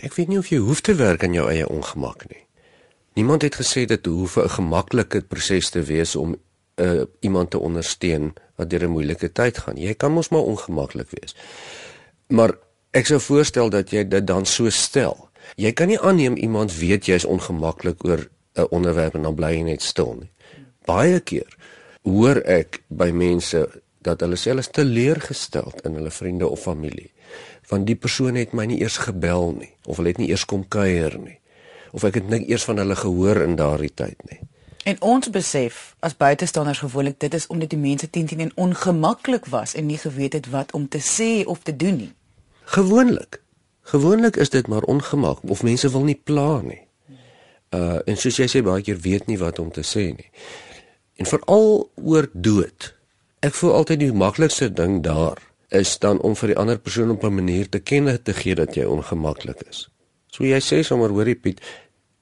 Ek 0.01 0.17
weet 0.17 0.29
nie 0.29 0.39
of 0.39 0.49
jy 0.49 0.59
hoef 0.65 0.81
te 0.81 0.95
werk 0.97 1.25
aan 1.25 1.37
jou 1.37 1.47
eie 1.51 1.69
ongemak 1.69 2.27
nie. 2.31 2.41
Niemand 3.15 3.45
het 3.47 3.57
gesê 3.61 3.85
dit 3.87 4.07
hoef 4.07 4.37
'n 4.37 4.49
gemaklike 4.49 5.21
proses 5.23 5.71
te 5.71 5.83
wees 5.83 6.17
om 6.17 6.37
uh, 6.77 7.03
iemand 7.21 7.51
te 7.51 7.59
ondersteun 7.59 8.35
wat 8.57 8.71
deur 8.71 8.85
'n 8.85 8.91
moeilike 8.91 9.33
tyd 9.33 9.59
gaan. 9.59 9.77
Jy 9.77 9.95
kan 9.95 10.13
mos 10.13 10.29
maar 10.29 10.41
ongemaklik 10.43 11.11
wees. 11.11 11.37
Maar 12.29 12.53
ek 12.95 13.11
sou 13.11 13.21
voorstel 13.21 13.71
dat 13.75 13.91
jy 13.91 14.05
dit 14.09 14.27
dan 14.27 14.47
so 14.47 14.71
stel. 14.71 15.29
Jy 15.61 15.73
kan 15.77 15.91
nie 15.91 16.01
aanneem 16.01 16.37
iemand 16.37 16.75
weet 16.79 17.07
jy's 17.11 17.27
ongemaklik 17.27 18.05
oor 18.07 18.29
'n 18.55 18.71
onderwerp 18.71 19.15
en 19.15 19.23
dan 19.23 19.35
bly 19.35 19.53
jy 19.57 19.63
net 19.63 19.83
stil 19.83 20.15
nie. 20.21 20.31
Baie 20.87 21.21
keer 21.21 21.57
hoor 22.03 22.43
ek 22.45 22.83
by 22.89 23.11
mense 23.11 23.69
dat 24.05 24.21
hulle 24.21 24.37
selfs 24.37 24.71
teleurgesteld 24.71 25.81
in 25.85 25.95
hulle 25.95 26.11
vriende 26.11 26.49
of 26.49 26.61
familie 26.61 27.11
want 27.69 27.87
die 27.89 27.97
persoon 27.97 28.37
het 28.37 28.53
my 28.53 28.67
nie 28.69 28.81
eers 28.83 28.99
gebel 29.07 29.55
nie 29.59 29.71
of 29.89 29.97
hulle 29.97 30.13
het 30.13 30.21
nie 30.21 30.29
eers 30.29 30.45
kom 30.45 30.67
kuier 30.69 31.17
nie 31.19 31.39
of 31.97 32.05
ek 32.05 32.19
het 32.21 32.29
net 32.29 32.49
eers 32.49 32.67
van 32.69 32.83
hulle 32.83 32.97
gehoor 32.99 33.41
in 33.45 33.55
daardie 33.57 33.93
tyd 33.95 34.19
nie. 34.31 34.41
En 34.85 34.99
ons 35.01 35.31
besef 35.31 35.95
as 36.05 36.17
buitestanders 36.19 36.83
gewoonlik 36.83 37.21
dit 37.23 37.35
is 37.35 37.47
omdat 37.47 37.71
die 37.71 37.79
mense 37.79 38.11
teen 38.11 38.27
teen 38.27 38.53
ongemaklik 38.61 39.47
was 39.53 39.75
en 39.79 39.87
nie 39.87 39.99
geweet 39.99 40.35
het 40.37 40.51
wat 40.51 40.75
om 40.75 40.89
te 40.89 41.01
sê 41.01 41.47
of 41.47 41.63
te 41.63 41.77
doen 41.77 41.97
nie. 41.97 42.11
Gewoonlik. 42.65 43.43
Gewoonlik 43.83 44.37
is 44.37 44.51
dit 44.51 44.67
maar 44.67 44.83
ongemak 44.83 45.39
of 45.49 45.63
mense 45.63 45.91
wil 45.91 46.05
nie 46.05 46.21
pla 46.25 46.61
nie. 46.61 46.81
Uh 47.75 48.01
en 48.09 48.17
soos 48.17 48.39
jy 48.39 48.47
sê 48.49 48.63
baie 48.65 48.83
keer 48.83 49.01
weet 49.01 49.27
nie 49.27 49.39
wat 49.39 49.59
om 49.59 49.71
te 49.71 49.85
sê 49.85 50.11
nie. 50.17 50.31
En 51.21 51.29
veral 51.29 51.91
oor 51.95 52.29
dood. 52.33 52.95
Ek 53.45 53.55
voel 53.55 53.75
altyd 53.81 54.01
die 54.01 54.13
maklikste 54.13 54.71
ding 54.73 55.03
daar 55.05 55.43
is 55.75 55.99
dan 55.99 56.21
om 56.21 56.37
vir 56.39 56.53
die 56.53 56.59
ander 56.59 56.79
persoon 56.79 57.11
op 57.11 57.25
'n 57.25 57.35
manier 57.35 57.69
te 57.69 57.79
kenne 57.79 58.23
te 58.23 58.33
gee 58.33 58.55
dat 58.55 58.75
jy 58.75 58.85
ongemaklik 58.85 59.61
is. 59.69 59.89
So 60.31 60.45
jy 60.45 60.61
sê 60.61 60.83
sommer 60.83 61.11
hoorie 61.11 61.35
Piet, 61.35 61.61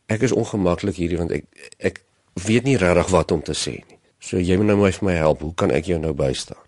ek 0.07 0.23
is 0.23 0.33
ongemaklik 0.33 0.97
hierdie 0.97 1.19
want 1.19 1.31
ek 1.31 1.45
ek 1.79 2.03
weet 2.35 2.65
nie 2.65 2.77
regtig 2.77 3.11
wat 3.11 3.33
om 3.33 3.43
te 3.43 3.55
sê 3.55 3.71
nie. 3.71 3.99
So 4.19 4.39
jy 4.39 4.57
moet 4.57 4.67
nou 4.67 4.77
my 4.77 4.93
vir 4.93 5.05
my 5.05 5.15
help. 5.15 5.41
Hoe 5.41 5.55
kan 5.55 5.71
ek 5.71 5.85
jou 5.85 5.99
nou 5.99 6.13
bystaan? 6.13 6.61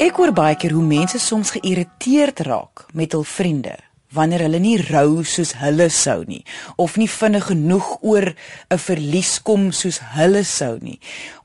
Ek 0.00 0.16
hoor 0.16 0.30
baie 0.32 0.56
keer 0.56 0.72
hoe 0.72 0.84
mense 0.86 1.18
soms 1.20 1.50
geïrriteerd 1.52 2.38
raak 2.46 2.86
met 2.96 3.12
hul 3.12 3.24
vriende 3.28 3.74
wanneer 4.16 4.46
hulle 4.46 4.58
nie 4.64 4.78
rou 4.80 5.20
soos 5.28 5.50
hulle 5.60 5.90
sou 5.92 6.22
nie 6.24 6.40
of 6.80 6.94
nie 6.96 7.08
vinnig 7.12 7.50
genoeg 7.50 7.90
oor 8.00 8.30
'n 8.32 8.80
verlies 8.80 9.32
kom 9.44 9.66
soos 9.76 9.98
hulle 10.16 10.40
sou 10.44 10.78
nie 10.80 10.96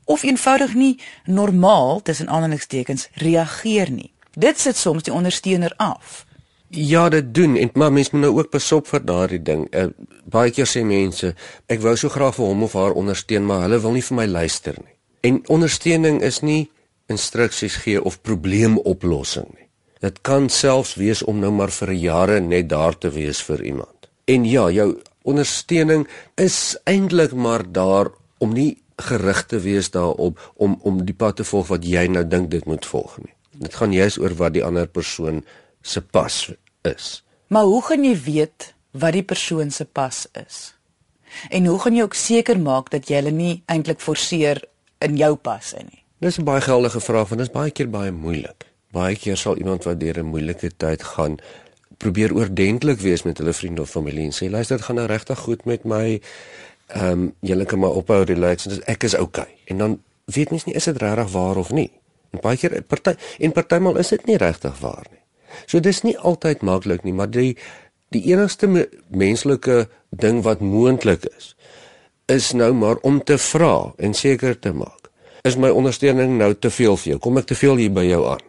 of 0.06 0.24
eenvoudig 0.24 0.74
nie 0.74 0.96
normaal 1.26 2.00
tussen 2.02 2.30
aanhalingstekens 2.30 3.10
reageer 3.14 3.92
nie. 3.92 4.14
Dit 4.34 4.60
sit 4.60 4.78
soms 4.78 5.04
die 5.04 5.14
ondersteuner 5.14 5.74
af. 5.78 6.26
Ja, 6.70 7.10
dit 7.10 7.34
doen 7.34 7.58
en 7.58 7.70
maar 7.74 7.92
mense 7.92 8.10
moet 8.14 8.22
nou 8.22 8.38
ook 8.38 8.50
pasop 8.50 8.88
vir 8.88 9.06
daardie 9.06 9.42
ding. 9.42 9.68
Uh, 9.76 9.88
baie 10.26 10.52
keer 10.52 10.68
sê 10.68 10.84
mense, 10.84 11.36
ek 11.68 11.82
wou 11.82 11.96
so 11.96 12.10
graag 12.10 12.36
vir 12.36 12.46
hom 12.46 12.64
of 12.64 12.74
haar 12.74 12.96
ondersteun, 12.96 13.46
maar 13.46 13.62
hulle 13.62 13.80
wil 13.80 13.92
nie 13.92 14.04
vir 14.04 14.16
my 14.16 14.26
luister 14.26 14.76
nie. 14.80 14.96
En 15.22 15.42
ondersteuning 15.48 16.22
is 16.22 16.40
nie 16.42 16.70
instruksies 17.12 17.76
gee 17.84 18.02
of 18.02 18.22
probleemoplossing 18.22 19.48
nie. 19.54 19.68
Dit 20.04 20.22
kan 20.22 20.50
selfs 20.50 20.96
wees 21.00 21.24
om 21.24 21.40
nou 21.42 21.52
maar 21.56 21.72
vir 21.74 21.94
jare 21.98 22.40
net 22.40 22.70
daar 22.70 22.98
te 22.98 23.10
wees 23.10 23.42
vir 23.46 23.64
iemand. 23.64 24.10
En 24.26 24.46
ja, 24.46 24.70
jou 24.70 24.90
ondersteuning 25.26 26.08
is 26.42 26.78
eintlik 26.86 27.34
maar 27.34 27.66
daar 27.72 28.12
om 28.38 28.54
nie 28.54 28.78
gerig 29.02 29.46
te 29.46 29.60
wees 29.60 29.90
daarop 29.92 30.40
om 30.56 30.80
om 30.84 31.02
die 31.06 31.16
pad 31.16 31.36
te 31.36 31.44
volg 31.44 31.68
wat 31.74 31.86
jy 31.86 32.06
nou 32.08 32.24
dink 32.28 32.52
dit 32.52 32.66
moet 32.66 32.86
volg 32.86 33.18
nie. 33.24 33.34
Dit 33.66 33.76
gaan 33.76 33.94
juist 33.94 34.20
oor 34.20 34.36
wat 34.40 34.56
die 34.56 34.64
ander 34.64 34.88
persoon 34.88 35.44
se 35.82 36.02
pas 36.02 36.52
is. 36.88 37.24
Maar 37.48 37.64
hoe 37.64 37.82
gaan 37.84 38.04
jy 38.04 38.16
weet 38.24 38.72
wat 38.92 39.14
die 39.14 39.24
persoon 39.24 39.72
se 39.72 39.86
pas 39.86 40.26
is? 40.34 40.74
En 41.50 41.66
hoe 41.66 41.80
gaan 41.80 41.96
jy 41.96 42.04
ook 42.04 42.16
seker 42.16 42.60
maak 42.60 42.90
dat 42.94 43.10
jy 43.10 43.20
hulle 43.20 43.36
nie 43.36 43.62
eintlik 43.72 44.00
forceer 44.00 44.64
in 45.04 45.18
jou 45.20 45.36
pas 45.36 45.74
in 45.74 45.90
nie? 45.92 46.05
Dis 46.18 46.38
'n 46.40 46.44
baie 46.44 46.62
geldige 46.62 47.00
vraag 47.00 47.28
want 47.28 47.40
dit 47.42 47.50
is 47.50 47.54
baie 47.54 47.72
keer 47.72 47.90
baie 47.90 48.12
moeilik. 48.12 48.66
Baie 48.92 49.16
keer 49.16 49.38
sal 49.38 49.58
iemand 49.58 49.84
wat 49.84 50.00
deur 50.00 50.20
'n 50.20 50.26
moeilike 50.26 50.72
tyd 50.78 51.04
gaan 51.04 51.38
probeer 51.98 52.34
oordentlik 52.34 53.00
wees 53.00 53.24
met 53.24 53.38
hulle 53.38 53.54
vriende 53.54 53.82
of 53.82 53.90
familie 53.90 54.24
en 54.24 54.34
sê 54.34 54.50
luister 54.50 54.78
dit 54.78 54.86
gaan 54.86 54.96
nou 54.96 55.08
regtig 55.08 55.40
goed 55.40 55.66
met 55.66 55.84
my 55.84 56.22
ehm 56.88 57.12
um, 57.12 57.34
julle 57.40 57.66
kan 57.66 57.80
maar 57.80 57.90
ophou 57.90 58.24
relax 58.24 58.68
en 58.68 58.84
ek 58.86 59.04
is 59.04 59.18
okay. 59.18 59.58
En 59.66 59.78
dan 59.78 60.02
weet 60.26 60.50
mens 60.50 60.64
nie 60.64 60.76
is 60.76 60.84
dit 60.84 60.98
regtig 60.98 61.32
waar 61.32 61.58
of 61.58 61.72
nie. 61.72 61.92
En 62.30 62.40
baie 62.40 62.58
keer 62.58 62.82
party 62.82 63.14
en 63.40 63.52
partymal 63.52 63.98
is 63.98 64.08
dit 64.08 64.26
nie 64.26 64.38
regtig 64.38 64.80
waar 64.80 65.06
nie. 65.12 65.22
So 65.66 65.80
dis 65.80 66.02
nie 66.02 66.18
altyd 66.18 66.62
maklik 66.62 67.04
nie, 67.04 67.14
maar 67.14 67.30
die 67.30 67.58
die 68.10 68.24
enigste 68.32 68.68
me, 68.68 68.90
menslike 69.08 69.90
ding 70.10 70.44
wat 70.44 70.60
moontlik 70.60 71.26
is 71.38 71.56
is 72.26 72.52
nou 72.52 72.74
maar 72.74 72.96
om 72.96 73.24
te 73.24 73.38
vra 73.38 73.94
en 73.98 74.14
seker 74.14 74.60
te 74.60 74.74
maak. 74.74 75.05
Is 75.46 75.58
my 75.62 75.70
ondersteuning 75.70 76.38
nou 76.40 76.54
te 76.58 76.70
veel 76.74 76.98
vir 76.98 77.12
jou? 77.14 77.20
Kom 77.22 77.38
ek 77.38 77.46
te 77.46 77.56
veel 77.56 77.76
hier 77.84 77.94
by 77.94 78.08
jou 78.08 78.24
aan? 78.32 78.42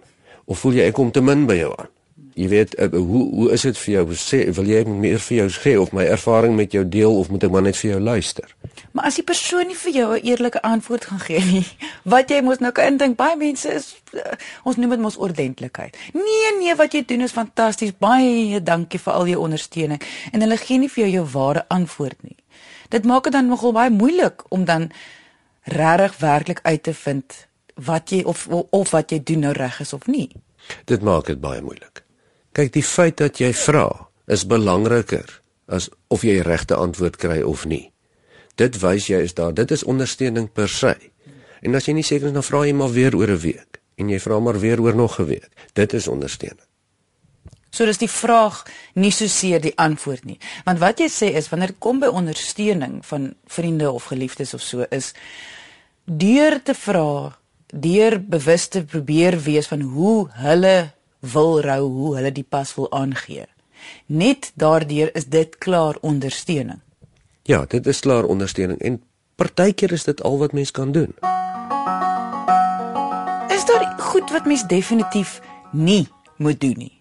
Of 0.47 0.63
voel 0.65 0.79
jy 0.79 0.89
ek 0.89 0.97
kom 0.97 1.11
te 1.13 1.21
min 1.21 1.45
by 1.49 1.59
jou 1.61 1.75
aan? 1.77 1.93
jy 2.37 2.49
weet 2.53 2.75
uh, 2.77 2.89
hoe 2.93 3.23
hoe 3.33 3.49
is 3.57 3.65
dit 3.65 3.79
vir 3.81 3.93
jou 3.95 4.17
sê 4.21 4.43
wil 4.59 4.69
jy 4.69 4.83
meer 4.89 5.21
vir 5.25 5.37
jou 5.39 5.47
sê 5.55 5.73
of 5.81 5.95
my 5.97 6.05
ervaring 6.05 6.57
met 6.57 6.75
jou 6.77 6.83
deel 6.85 7.15
of 7.21 7.31
moet 7.33 7.47
ek 7.49 7.55
maar 7.55 7.65
net 7.65 7.79
vir 7.81 7.95
jou 7.95 8.01
luister 8.05 8.51
maar 8.93 9.09
as 9.09 9.17
die 9.17 9.25
persoon 9.25 9.71
nie 9.71 9.79
vir 9.81 9.95
jou 9.97 10.09
'n 10.17 10.27
eerlike 10.29 10.63
antwoord 10.63 11.09
gaan 11.09 11.23
gee 11.25 11.41
nie 11.41 11.65
wat 12.15 12.31
jy 12.31 12.43
mos 12.45 12.61
nou 12.61 12.73
kan 12.77 13.01
dink 13.01 13.17
baie 13.17 13.37
mense 13.41 13.73
is 13.73 13.95
uh, 14.13 14.37
ons 14.65 14.77
noem 14.77 14.97
dit 14.97 15.05
mos 15.07 15.17
ordentlikheid 15.17 15.97
nee 16.13 16.53
nee 16.61 16.77
wat 16.77 16.93
jy 16.93 17.05
doen 17.09 17.25
is 17.25 17.33
fantasties 17.33 17.97
baie 17.99 18.61
dankie 18.61 19.01
vir 19.01 19.13
al 19.13 19.33
jou 19.33 19.41
ondersteuning 19.41 20.03
en 20.33 20.41
hulle 20.41 20.61
gee 20.61 20.79
nie 20.79 20.93
vir 20.93 21.07
jou 21.07 21.13
jou 21.21 21.27
ware 21.33 21.65
antwoord 21.69 22.21
nie 22.23 22.37
dit 22.93 23.05
maak 23.05 23.25
dit 23.25 23.33
dan 23.33 23.49
nogal 23.49 23.73
baie 23.73 23.91
moeilik 23.91 24.45
om 24.53 24.65
dan 24.65 24.91
regtig 25.67 26.19
werklik 26.23 26.61
uit 26.63 26.83
te 26.83 26.95
vind 26.95 27.47
wat 27.75 28.11
jy 28.11 28.23
of 28.23 28.47
of 28.49 28.91
wat 28.91 29.11
jy 29.11 29.21
doen 29.23 29.47
nou 29.49 29.53
reg 29.53 29.81
is 29.81 29.93
of 29.93 30.07
nie 30.07 30.31
dit 30.85 31.03
maak 31.03 31.27
dit 31.27 31.41
baie 31.41 31.63
moeilik 31.63 32.07
Kyk, 32.57 32.71
die 32.73 32.85
feit 32.85 33.19
dat 33.21 33.37
jy 33.37 33.51
vra 33.53 33.91
is 34.33 34.47
belangriker 34.49 35.29
as 35.69 35.91
of 36.09 36.23
jy 36.25 36.39
regte 36.41 36.77
antwoord 36.79 37.19
kry 37.21 37.43
of 37.45 37.67
nie. 37.69 37.91
Dit 38.57 38.79
wys 38.81 39.11
jy 39.11 39.19
is 39.27 39.35
daar. 39.37 39.53
Dit 39.53 39.75
is 39.75 39.85
ondersteuning 39.85 40.49
per 40.57 40.71
se. 40.73 40.95
En 41.61 41.77
as 41.77 41.89
jy 41.89 41.97
nie 41.99 42.07
seker 42.07 42.31
is 42.31 42.37
dan 42.37 42.47
vra 42.47 42.63
jy 42.65 42.73
maar 42.73 42.95
weer 42.95 43.17
oor 43.17 43.29
'n 43.35 43.43
week 43.43 43.81
en 44.01 44.09
jy 44.09 44.21
vra 44.21 44.41
maar 44.41 44.61
weer 44.61 44.81
oor 44.81 44.97
nog 44.97 45.21
'n 45.21 45.27
week. 45.27 45.51
Dit 45.75 45.93
is 45.93 46.09
ondersteuning. 46.09 46.65
So 47.71 47.85
dis 47.85 47.99
die 47.99 48.09
vraag 48.09 48.65
nie 48.95 49.11
so 49.11 49.27
seer 49.27 49.61
die 49.61 49.77
antwoord 49.77 50.25
nie. 50.25 50.39
Want 50.65 50.79
wat 50.79 50.99
jy 50.99 51.09
sê 51.09 51.35
is 51.35 51.49
wanneer 51.49 51.69
dit 51.69 51.79
kom 51.79 52.01
by 52.01 52.07
ondersteuning 52.07 53.05
van 53.07 53.35
vriende 53.47 53.91
of 53.91 54.05
geliefdes 54.05 54.55
of 54.55 54.61
so 54.63 54.87
is 54.91 55.13
deur 56.07 56.63
te 56.63 56.75
vra, 56.75 57.37
deur 57.67 58.21
bewus 58.23 58.69
te 58.71 58.85
probeer 58.85 59.39
wees 59.43 59.67
van 59.67 59.81
hoe 59.81 60.29
hulle 60.39 60.91
wil 61.21 61.61
rou, 61.61 61.83
hoe 61.91 62.15
hulle 62.17 62.33
die 62.33 62.47
pas 62.47 62.75
wil 62.75 62.87
aangee. 62.95 63.47
Net 64.07 64.53
daardeur 64.55 65.11
is 65.15 65.27
dit 65.27 65.59
klaar 65.59 65.99
ondersteuning. 66.01 66.81
Ja, 67.43 67.65
dit 67.67 67.87
is 67.87 68.01
klaar 68.01 68.25
ondersteuning 68.25 68.79
en 68.79 69.03
partykeer 69.37 69.93
is 69.93 70.07
dit 70.07 70.23
al 70.23 70.39
wat 70.39 70.53
mens 70.53 70.71
kan 70.71 70.93
doen. 70.93 71.13
Is 73.51 73.67
daar 73.67 73.95
goed 73.99 74.31
wat 74.31 74.47
mens 74.47 74.67
definitief 74.67 75.41
nie 75.73 76.07
moet 76.37 76.61
doen 76.61 76.75
nie? 76.77 76.93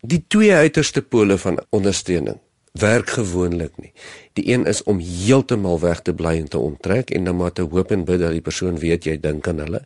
Die 0.00 0.24
twee 0.28 0.54
uiterste 0.54 1.02
pole 1.02 1.38
van 1.38 1.60
ondersteuning 1.70 2.38
werk 2.72 3.10
gewoonlik 3.10 3.72
nie. 3.76 3.92
Die 4.32 4.46
een 4.52 4.66
is 4.66 4.82
om 4.82 4.98
heeltemal 4.98 5.80
weg 5.80 6.02
te 6.02 6.14
bly 6.14 6.36
en 6.38 6.48
te 6.48 6.58
onttrek 6.58 7.10
en 7.10 7.24
dan 7.24 7.36
maar 7.36 7.52
te 7.52 7.62
hoop 7.62 7.90
en 7.90 8.04
bid 8.04 8.20
dat 8.20 8.30
die 8.30 8.44
persoon 8.44 8.78
weet 8.78 9.04
jy 9.04 9.18
dink 9.20 9.48
aan 9.48 9.58
hulle. 9.58 9.84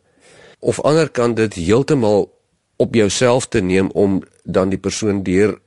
Of 0.59 0.81
ander 0.81 1.09
kan 1.09 1.33
dit 1.33 1.53
heeltemal 1.53 2.29
op 2.75 2.95
jouself 2.95 3.47
te 3.47 3.61
neem 3.61 3.89
om 3.91 4.21
dan 4.43 4.69
die 4.69 4.79
persoon 4.79 5.23
deur 5.23 5.59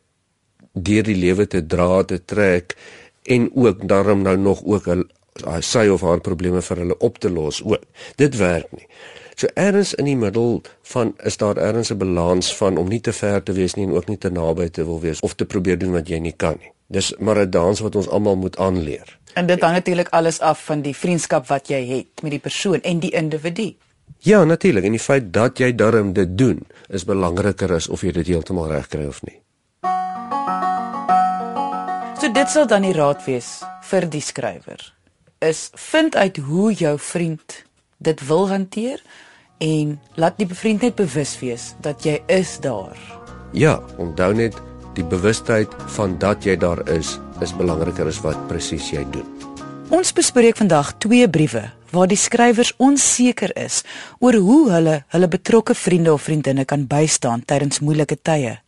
deur 0.72 1.02
die 1.02 1.16
lewe 1.16 1.46
te 1.46 1.66
dra 1.66 2.04
te 2.04 2.20
trek 2.25 2.76
en 3.22 3.50
ook 3.54 3.88
daarom 3.88 4.22
nou 4.22 4.37
nog 4.37 4.62
ook 4.64 4.87
'n 4.87 5.08
sy 5.60 5.87
of 5.88 6.00
haar 6.00 6.20
probleme 6.20 6.62
vir 6.62 6.76
hulle 6.76 6.98
op 6.98 7.18
te 7.18 7.30
los 7.30 7.62
ook. 7.64 7.82
Dit 8.16 8.37
werk 8.37 8.72
nie. 8.72 8.87
So 9.38 9.47
ergens 9.54 9.92
in 9.95 10.09
die 10.09 10.16
middel 10.18 10.62
van 10.90 11.12
is 11.23 11.37
daar 11.38 11.57
ergens 11.57 11.92
'n 11.92 11.97
balans 11.97 12.57
van 12.57 12.76
om 12.76 12.88
nie 12.88 13.00
te 13.00 13.12
ver 13.12 13.42
te 13.42 13.52
wees 13.52 13.75
nie 13.75 13.87
en 13.87 13.92
ook 13.92 14.07
nie 14.07 14.18
te 14.18 14.30
naby 14.30 14.68
te 14.68 14.85
wil 14.85 15.00
wees 15.00 15.21
of 15.21 15.35
te 15.35 15.45
probeer 15.45 15.78
doen 15.78 15.92
wat 15.92 16.09
jy 16.09 16.18
nie 16.18 16.33
kan 16.33 16.57
nie. 16.61 16.73
Dis 16.87 17.14
maar 17.18 17.38
'n 17.38 17.50
dans 17.50 17.80
wat 17.80 17.95
ons 17.97 18.09
almal 18.09 18.37
moet 18.37 18.57
aanleer. 18.57 19.18
En 19.35 19.47
dit 19.47 19.61
hang 19.61 19.73
natuurlik 19.73 20.09
alles 20.09 20.40
af 20.40 20.64
van 20.64 20.83
die 20.83 20.97
vriendskap 20.97 21.47
wat 21.47 21.68
jy 21.68 21.87
het 21.87 22.23
met 22.23 22.30
die 22.30 22.40
persoon 22.40 22.80
en 22.80 22.99
die 22.99 23.11
individu. 23.11 23.76
Ja, 24.18 24.45
natuurlik. 24.45 24.85
En 24.85 24.90
die 24.90 25.00
feit 25.00 25.33
dat 25.33 25.59
jy 25.59 25.75
darm 25.75 26.12
dit 26.12 26.38
doen, 26.38 26.66
is 26.88 27.04
belangriker 27.04 27.73
as 27.73 27.88
of 27.88 28.00
jy 28.00 28.12
dit 28.12 28.26
heeltemal 28.26 28.68
reg 28.68 28.88
kry 28.88 29.07
of 29.07 29.23
nie. 29.23 29.40
So 32.21 32.33
dit 32.33 32.49
sal 32.49 32.66
dan 32.66 32.83
die 32.83 32.92
raad 32.92 33.25
wees 33.25 33.62
vir 33.83 34.09
die 34.09 34.21
skrywer. 34.21 34.95
Is 35.38 35.71
vind 35.75 36.16
uit 36.16 36.37
hoe 36.37 36.73
jou 36.73 36.99
vriend 36.99 37.64
dit 37.99 38.26
wil 38.26 38.49
hanteer 38.49 39.02
en 39.58 39.98
laat 40.14 40.38
die 40.38 40.48
vriend 40.48 40.82
net 40.82 40.96
bewus 40.98 41.36
wees 41.40 41.74
dat 41.84 42.04
jy 42.06 42.18
is 42.26 42.58
daar. 42.60 42.98
Ja, 43.52 43.78
onthou 43.98 44.32
net 44.34 44.56
die 44.94 45.04
bewustheid 45.04 45.72
van 45.94 46.18
dat 46.18 46.44
jy 46.44 46.56
daar 46.56 46.82
is 46.90 47.18
is 47.40 47.54
belangriker 47.54 48.06
as 48.10 48.18
wat 48.24 48.38
presies 48.50 48.90
jy 48.90 49.04
doen. 49.14 49.26
Ons 49.94 50.10
bespreek 50.12 50.58
vandag 50.58 50.96
twee 50.98 51.28
briewe 51.30 51.68
waar 51.90 52.08
die 52.10 52.18
skrywers 52.18 52.74
onseker 52.76 53.54
is 53.56 53.82
oor 54.20 54.36
hoe 54.36 54.70
hulle 54.70 54.96
hulle 55.14 55.28
betrokke 55.28 55.74
vriende 55.74 56.12
of 56.12 56.26
vriendinne 56.26 56.66
kan 56.68 56.86
bystaan 56.86 57.44
tydens 57.46 57.80
moeilike 57.80 58.18
tye. 58.22 58.58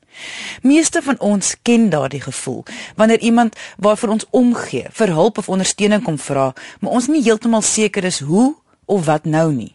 Meeste 0.62 1.02
van 1.02 1.18
ons 1.20 1.54
ken 1.62 1.90
daardie 1.90 2.22
gevoel 2.22 2.62
wanneer 2.96 3.20
iemand 3.20 3.56
waarvoor 3.76 4.16
ons 4.16 4.26
omgee, 4.30 4.86
vir 4.92 5.12
hulp 5.16 5.38
of 5.38 5.48
ondersteuning 5.48 6.02
kom 6.04 6.18
vra, 6.18 6.52
maar 6.80 6.96
ons 6.96 7.08
nie 7.08 7.22
heeltemal 7.22 7.62
seker 7.62 8.04
is 8.04 8.20
hoe 8.20 8.54
of 8.86 9.04
wat 9.06 9.24
nou 9.24 9.52
nie. 9.52 9.74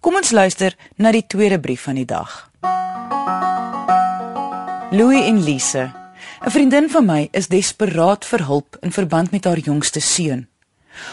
Kom 0.00 0.14
ons 0.14 0.30
luister 0.30 0.76
na 0.96 1.12
die 1.12 1.26
tweede 1.26 1.60
brief 1.60 1.82
van 1.82 1.94
die 1.94 2.04
dag. 2.04 2.50
Louis 4.90 5.26
en 5.26 5.42
Lise. 5.44 5.92
'n 6.46 6.50
Vriendin 6.50 6.90
van 6.90 7.04
my 7.06 7.28
is 7.32 7.48
desperaat 7.48 8.24
vir 8.24 8.44
hulp 8.46 8.76
in 8.80 8.92
verband 8.92 9.30
met 9.30 9.44
haar 9.44 9.58
jongste 9.58 10.00
seun. 10.00 10.46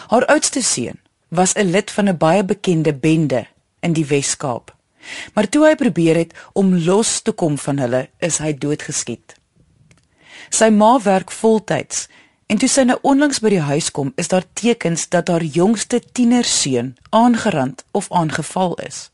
Haar 0.08 0.26
oudste 0.26 0.62
seun 0.62 1.00
was 1.28 1.54
'n 1.54 1.70
lid 1.70 1.90
van 1.90 2.08
'n 2.08 2.16
baie 2.16 2.44
bekende 2.44 2.94
bende 2.94 3.46
in 3.80 3.92
die 3.92 4.06
Wes-Kaap. 4.06 4.74
Maar 5.34 5.48
toe 5.48 5.66
hy 5.66 5.74
probeer 5.74 6.16
het 6.16 6.34
om 6.52 6.78
los 6.84 7.20
te 7.20 7.32
kom 7.32 7.58
van 7.58 7.78
hulle, 7.78 8.08
is 8.18 8.38
hy 8.38 8.52
doodgeskiet. 8.58 9.34
Sy 10.50 10.70
ma 10.70 11.00
werk 11.02 11.30
voltyds 11.30 12.08
en 12.46 12.58
toe 12.60 12.68
sy 12.68 12.84
nou 12.88 12.98
onlangs 13.02 13.40
by 13.40 13.54
die 13.54 13.64
huis 13.64 13.90
kom, 13.90 14.12
is 14.20 14.28
daar 14.28 14.44
tekens 14.52 15.08
dat 15.08 15.28
haar 15.28 15.44
jongste 15.44 16.00
tienerseun 16.12 16.94
aangerand 17.10 17.84
of 17.92 18.10
aangeval 18.12 18.74
is. 18.84 19.10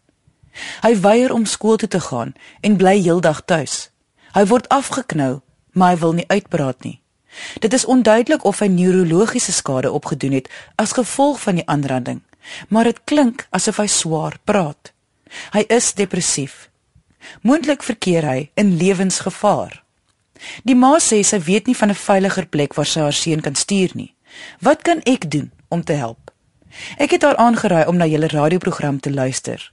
Hy 0.83 0.97
weier 1.01 1.33
om 1.33 1.47
skool 1.47 1.77
toe 1.77 1.89
te 1.89 2.01
gaan 2.01 2.35
en 2.61 2.77
bly 2.77 2.99
heeldag 2.99 3.45
tuis. 3.45 3.91
Hy 4.35 4.45
word 4.51 4.69
afgeknou, 4.69 5.41
maar 5.73 5.95
hy 5.95 6.01
wil 6.03 6.17
nie 6.19 6.29
uitpraat 6.29 6.83
nie. 6.83 7.01
Dit 7.63 7.73
is 7.73 7.85
onduidelik 7.85 8.45
of 8.45 8.59
hy 8.59 8.67
neurologiese 8.67 9.53
skade 9.53 9.91
opgedoen 9.91 10.35
het 10.41 10.51
as 10.77 10.97
gevolg 10.99 11.41
van 11.41 11.61
die 11.61 11.67
aanranding, 11.67 12.23
maar 12.69 12.91
dit 12.91 12.99
klink 13.05 13.47
asof 13.55 13.79
hy 13.79 13.87
swaar 13.87 14.39
praat. 14.45 14.93
Hy 15.55 15.65
is 15.71 15.95
depressief. 15.95 16.69
Moontlik 17.47 17.85
verkeer 17.87 18.27
hy 18.27 18.51
in 18.59 18.75
lewensgevaar. 18.81 19.83
Die 20.65 20.75
ma 20.75 20.99
sê 20.99 21.23
sy 21.25 21.39
weet 21.39 21.67
nie 21.67 21.77
van 21.77 21.91
'n 21.91 21.95
veiliger 21.95 22.47
plek 22.47 22.75
waar 22.75 22.87
sy 22.87 23.01
haar 23.01 23.13
seun 23.13 23.41
kan 23.41 23.55
stuur 23.55 23.91
nie. 23.95 24.15
Wat 24.61 24.83
kan 24.83 25.01
ek 25.05 25.31
doen 25.31 25.51
om 25.69 25.85
te 25.85 25.93
help? 25.93 26.31
Ek 26.99 27.11
het 27.11 27.23
haar 27.23 27.37
aangeraai 27.37 27.87
om 27.87 27.97
na 27.97 28.07
julle 28.07 28.29
radioprogram 28.29 29.01
te 29.01 29.11
luister. 29.11 29.73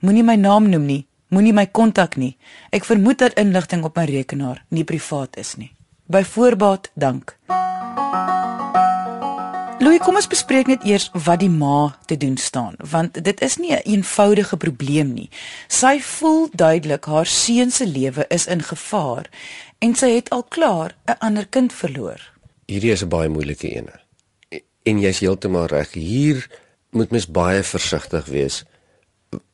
Moenie 0.00 0.22
my 0.22 0.36
naam 0.36 0.68
noem 0.68 0.86
nie, 0.86 1.06
moenie 1.28 1.52
my 1.52 1.66
kontak 1.66 2.16
nie. 2.16 2.36
Ek 2.70 2.84
vermoed 2.84 3.18
dat 3.18 3.38
inligting 3.38 3.84
op 3.84 3.96
my 3.96 4.04
rekenaar 4.04 4.64
nie 4.68 4.84
privaat 4.84 5.36
is 5.36 5.56
nie. 5.56 5.72
By 6.06 6.24
voorbaat 6.24 6.90
dank. 6.94 7.36
Louis, 9.88 10.02
kom 10.04 10.18
ons 10.20 10.26
bespreek 10.28 10.68
net 10.68 10.82
eers 10.84 11.06
wat 11.24 11.40
die 11.40 11.48
ma 11.48 11.94
te 12.04 12.18
doen 12.20 12.34
staan, 12.36 12.74
want 12.92 13.14
dit 13.24 13.38
is 13.40 13.54
nie 13.56 13.70
'n 13.72 13.80
een 13.80 13.92
eenvoudige 13.92 14.56
probleem 14.56 15.14
nie. 15.14 15.30
Sy 15.68 16.00
voel 16.00 16.48
duidelik 16.52 17.04
haar 17.04 17.26
seun 17.26 17.70
se 17.70 17.86
lewe 17.86 18.26
is 18.28 18.46
in 18.46 18.62
gevaar 18.62 19.30
en 19.78 19.94
sy 19.94 20.10
het 20.10 20.28
al 20.30 20.42
klaar 20.42 20.94
'n 21.06 21.16
ander 21.18 21.46
kind 21.46 21.72
verloor. 21.72 22.20
Hierdie 22.66 22.90
is 22.90 23.02
'n 23.02 23.08
baie 23.08 23.28
moeilike 23.28 23.76
een. 23.76 23.88
En 24.82 25.00
jy's 25.00 25.20
heeltemal 25.20 25.66
reg. 25.66 25.92
Hier 25.92 26.50
moet 26.90 27.10
mens 27.10 27.26
baie 27.26 27.62
versigtig 27.62 28.26
wees 28.26 28.64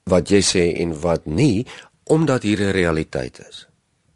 wat 0.03 0.29
jy 0.29 0.43
sê 0.43 0.81
en 0.81 1.01
wat 1.01 1.27
nie, 1.27 1.67
omdat 2.05 2.43
hier 2.43 2.61
'n 2.61 2.73
realiteit 2.73 3.39
is. 3.49 3.67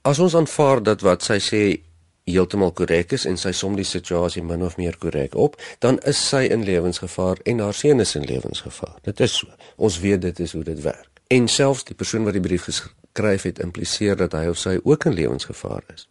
As 0.03 0.19
ons 0.19 0.35
aanvaar 0.35 0.83
dat 0.83 1.01
wat 1.01 1.23
sy 1.23 1.39
sê 1.39 1.88
heeltemal 2.29 2.73
korrek 2.73 3.13
is 3.17 3.25
en 3.29 3.37
sy 3.41 3.53
som 3.57 3.77
die 3.77 3.87
situasie 3.87 4.43
min 4.43 4.63
of 4.63 4.77
meer 4.77 4.97
korrek 5.01 5.35
op, 5.35 5.57
dan 5.85 5.99
is 6.09 6.21
sy 6.29 6.45
in 6.53 6.65
lewensgevaar 6.65 7.41
en 7.45 7.65
haar 7.65 7.75
seun 7.75 8.01
is 8.05 8.15
in 8.19 8.27
lewensgevaar. 8.29 8.99
Dit 9.03 9.21
is 9.21 9.39
so. 9.41 9.49
Ons 9.77 10.01
weet 10.05 10.23
dit 10.23 10.41
is 10.41 10.53
hoe 10.53 10.65
dit 10.65 10.83
werk. 10.83 11.09
En 11.29 11.49
selfs 11.49 11.85
die 11.85 11.97
persoon 11.97 12.25
wat 12.25 12.37
die 12.37 12.45
brief 12.45 12.69
geskryf 12.69 13.43
het, 13.49 13.59
impliseer 13.65 14.17
dat 14.17 14.37
hy 14.37 14.47
of 14.49 14.59
sy 14.59 14.79
ook 14.83 15.09
in 15.11 15.17
lewensgevaar 15.19 15.85
is. 15.95 16.09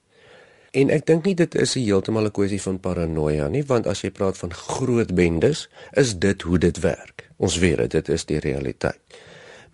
En 0.78 0.92
ek 0.94 1.08
dink 1.08 1.26
nie 1.26 1.36
dit 1.38 1.56
is 1.56 1.74
heeltemal 1.74 2.28
'n 2.28 2.32
kwessie 2.32 2.62
van 2.62 2.80
paranoia 2.80 3.48
nie, 3.48 3.64
want 3.64 3.88
as 3.88 4.02
jy 4.02 4.12
praat 4.12 4.38
van 4.38 4.54
groot 4.54 5.16
bendes, 5.16 5.70
is 5.94 6.14
dit 6.16 6.42
hoe 6.42 6.58
dit 6.58 6.80
werk. 6.80 7.30
Ons 7.38 7.58
weet 7.58 7.78
dit, 7.78 7.92
dit 7.92 8.10
is 8.10 8.26
die 8.26 8.40
realiteit. 8.40 9.00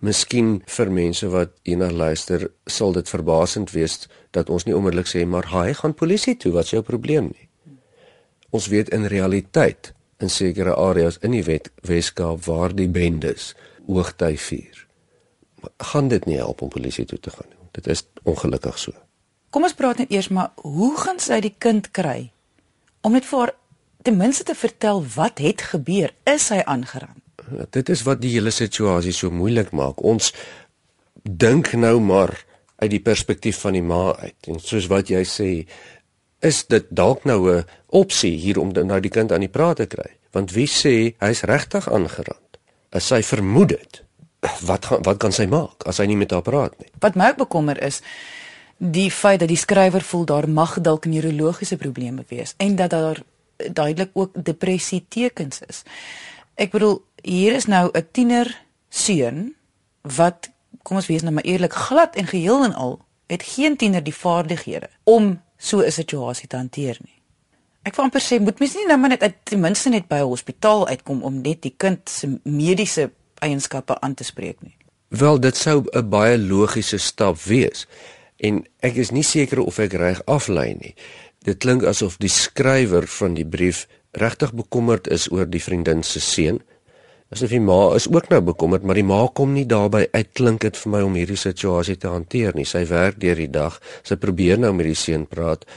Miskien 0.00 0.62
vir 0.66 0.90
mense 0.90 1.28
wat 1.30 1.54
hierna 1.62 1.90
luister, 1.90 2.48
sal 2.66 2.92
dit 2.92 3.08
verbasend 3.08 3.72
wees 3.72 4.08
dat 4.34 4.50
ons 4.50 4.66
nie 4.66 4.74
onmiddellik 4.76 5.08
sê 5.10 5.24
maar 5.26 5.50
hy 5.52 5.72
gaan 5.78 5.94
polisie 5.94 6.36
toe, 6.36 6.52
wat 6.52 6.68
is 6.68 6.76
jou 6.76 6.82
probleem 6.82 7.30
nie? 7.30 7.48
Ons 8.54 8.68
weet 8.70 8.92
in 8.94 9.06
realiteit 9.10 9.92
in 10.22 10.30
sekere 10.30 10.76
areas 10.78 11.18
in 11.22 11.34
die 11.34 11.44
wet 11.44 11.70
Weskaap 11.86 12.44
waar 12.46 12.74
die 12.74 12.88
bendes 12.88 13.52
hoogtyd 13.86 14.40
vier. 14.40 14.86
Gaan 15.92 16.08
dit 16.08 16.26
nie 16.26 16.38
help 16.38 16.62
om 16.62 16.70
polisie 16.70 17.06
toe 17.08 17.18
te 17.18 17.32
gaan 17.34 17.48
nie. 17.50 17.60
Dit 17.74 17.88
is 17.90 18.04
ongelukkig 18.22 18.78
so. 18.78 18.94
Kom 19.50 19.66
ons 19.66 19.74
praat 19.74 20.02
net 20.02 20.14
eers 20.14 20.30
maar 20.30 20.52
hoe 20.62 20.92
gaan 20.98 21.20
sy 21.22 21.40
die 21.42 21.54
kind 21.58 21.90
kry 21.94 22.30
om 23.04 23.14
net 23.14 23.26
vir 23.28 23.40
haar 23.40 23.54
ten 24.04 24.16
minste 24.20 24.44
te 24.44 24.54
vertel 24.54 25.02
wat 25.16 25.40
het 25.42 25.62
gebeur? 25.72 26.12
Is 26.28 26.50
hy 26.52 26.62
aangeraan? 26.62 27.23
Dit 27.70 27.88
is 27.88 28.02
wat 28.02 28.20
die 28.20 28.32
hele 28.36 28.50
situasie 28.50 29.12
so 29.12 29.30
moeilik 29.30 29.72
maak. 29.72 30.02
Ons 30.04 30.32
dink 31.22 31.72
nou 31.72 32.00
maar 32.00 32.34
uit 32.76 32.90
die 32.90 33.02
perspektief 33.02 33.60
van 33.64 33.72
die 33.72 33.82
ma 33.82 34.14
uit. 34.16 34.48
En 34.48 34.60
soos 34.60 34.88
wat 34.92 35.08
jy 35.08 35.22
sê, 35.28 35.50
is 36.44 36.64
dit 36.68 36.86
dalk 36.90 37.24
nou 37.24 37.50
'n 37.50 37.64
opsie 37.86 38.36
hier 38.36 38.58
om 38.60 38.72
nou 38.72 39.00
die 39.00 39.10
kind 39.10 39.32
aan 39.32 39.40
die 39.40 39.48
praat 39.48 39.76
te 39.76 39.86
kry. 39.86 40.10
Want 40.32 40.52
wie 40.52 40.66
sê 40.66 41.14
hy's 41.18 41.42
regtig 41.42 41.92
aangerand? 41.92 42.58
As 42.90 43.06
sy 43.06 43.22
vermoed 43.22 43.68
dit, 43.68 44.02
wat 44.60 44.84
gaan 44.84 45.02
wat 45.02 45.18
kan 45.18 45.32
sy 45.32 45.46
maak 45.46 45.86
as 45.86 45.98
hy 45.98 46.06
nie 46.06 46.16
met 46.16 46.30
haar 46.30 46.42
praat 46.42 46.78
nie? 46.78 46.90
Wat 47.00 47.14
my 47.14 47.28
ook 47.28 47.36
bekommer 47.36 47.82
is, 47.82 48.02
die 48.76 49.10
feit 49.10 49.40
dat 49.40 49.48
die 49.48 49.56
skrywer 49.56 50.02
voel 50.02 50.24
daar 50.24 50.48
mag 50.48 50.80
dalk 50.80 51.06
neurologiese 51.06 51.76
probleme 51.76 52.24
wees 52.28 52.54
en 52.56 52.76
dat 52.76 52.90
daar 52.90 53.22
duidelik 53.56 54.10
ook 54.12 54.44
depressie 54.44 55.04
tekens 55.08 55.60
is. 55.68 55.82
Ek 56.54 56.70
bedoel 56.70 57.00
hier 57.22 57.54
is 57.54 57.66
nou 57.66 57.90
'n 57.92 58.08
tiener 58.12 58.64
seun 58.88 59.54
wat 60.02 60.50
kom 60.82 60.96
ons 60.96 61.06
wees 61.06 61.22
nou 61.22 61.32
maar 61.32 61.44
eerlik 61.44 61.72
glad 61.72 62.16
en 62.16 62.26
geheel 62.26 62.64
en 62.64 62.74
al 62.74 63.00
het 63.26 63.42
geen 63.42 63.76
tiener 63.76 64.02
die 64.04 64.14
vaardighede 64.14 64.88
om 65.04 65.40
so 65.56 65.80
'n 65.80 65.90
situasie 65.90 66.48
te 66.48 66.56
hanteer 66.56 66.96
nie. 67.00 67.22
Ek 67.82 67.94
wou 67.94 68.04
amper 68.04 68.20
sê 68.20 68.40
moet 68.40 68.58
mens 68.58 68.74
nie 68.74 68.86
nou 68.86 68.98
maar 68.98 69.08
net 69.08 69.22
uit 69.22 69.34
ten 69.42 69.60
minste 69.60 69.88
net 69.88 70.08
by 70.08 70.16
'n 70.16 70.30
hospitaal 70.32 70.88
uitkom 70.88 71.22
om 71.22 71.40
net 71.40 71.62
die 71.62 71.74
kind 71.76 72.08
se 72.08 72.40
mediese 72.42 73.10
eienskappe 73.34 74.00
aan 74.00 74.14
te 74.14 74.24
spreek 74.24 74.62
nie. 74.62 74.76
Wel, 75.08 75.40
dit 75.40 75.56
sou 75.56 75.84
'n 75.92 76.08
baie 76.08 76.38
logiese 76.38 76.98
stap 76.98 77.42
wees. 77.42 77.86
En 78.36 78.66
ek 78.80 78.94
is 78.94 79.10
nie 79.10 79.22
seker 79.22 79.60
of 79.60 79.78
ek 79.78 79.92
reg 79.92 80.24
aflei 80.24 80.74
nie. 80.74 80.94
Dit 81.44 81.60
klink 81.60 81.84
asof 81.84 82.16
die 82.22 82.32
skrywer 82.32 83.04
van 83.18 83.34
die 83.36 83.44
brief 83.44 83.84
regtig 84.16 84.54
bekommerd 84.56 85.10
is 85.12 85.26
oor 85.28 85.44
die 85.44 85.60
vriendin 85.60 86.00
se 86.06 86.22
seun. 86.24 86.62
Asof 87.34 87.52
die 87.52 87.60
ma 87.60 87.92
is 87.98 88.06
ook 88.08 88.30
nou 88.32 88.40
bekommerd, 88.46 88.84
maar 88.86 88.96
die 88.96 89.04
ma 89.04 89.20
kom 89.28 89.52
nie 89.52 89.66
daarbey 89.68 90.06
uit 90.14 90.32
klink 90.38 90.64
dit 90.64 90.80
vir 90.80 90.94
my 90.94 91.02
om 91.04 91.18
hierdie 91.18 91.40
situasie 91.40 91.98
te 92.00 92.08
hanteer 92.08 92.56
nie. 92.56 92.64
Sy 92.64 92.86
werk 92.88 93.20
deur 93.20 93.36
die 93.36 93.50
dag. 93.52 93.76
Sy 94.08 94.16
probeer 94.20 94.62
nou 94.62 94.72
met 94.72 94.88
die 94.88 94.96
seun 94.96 95.28
praat, 95.28 95.68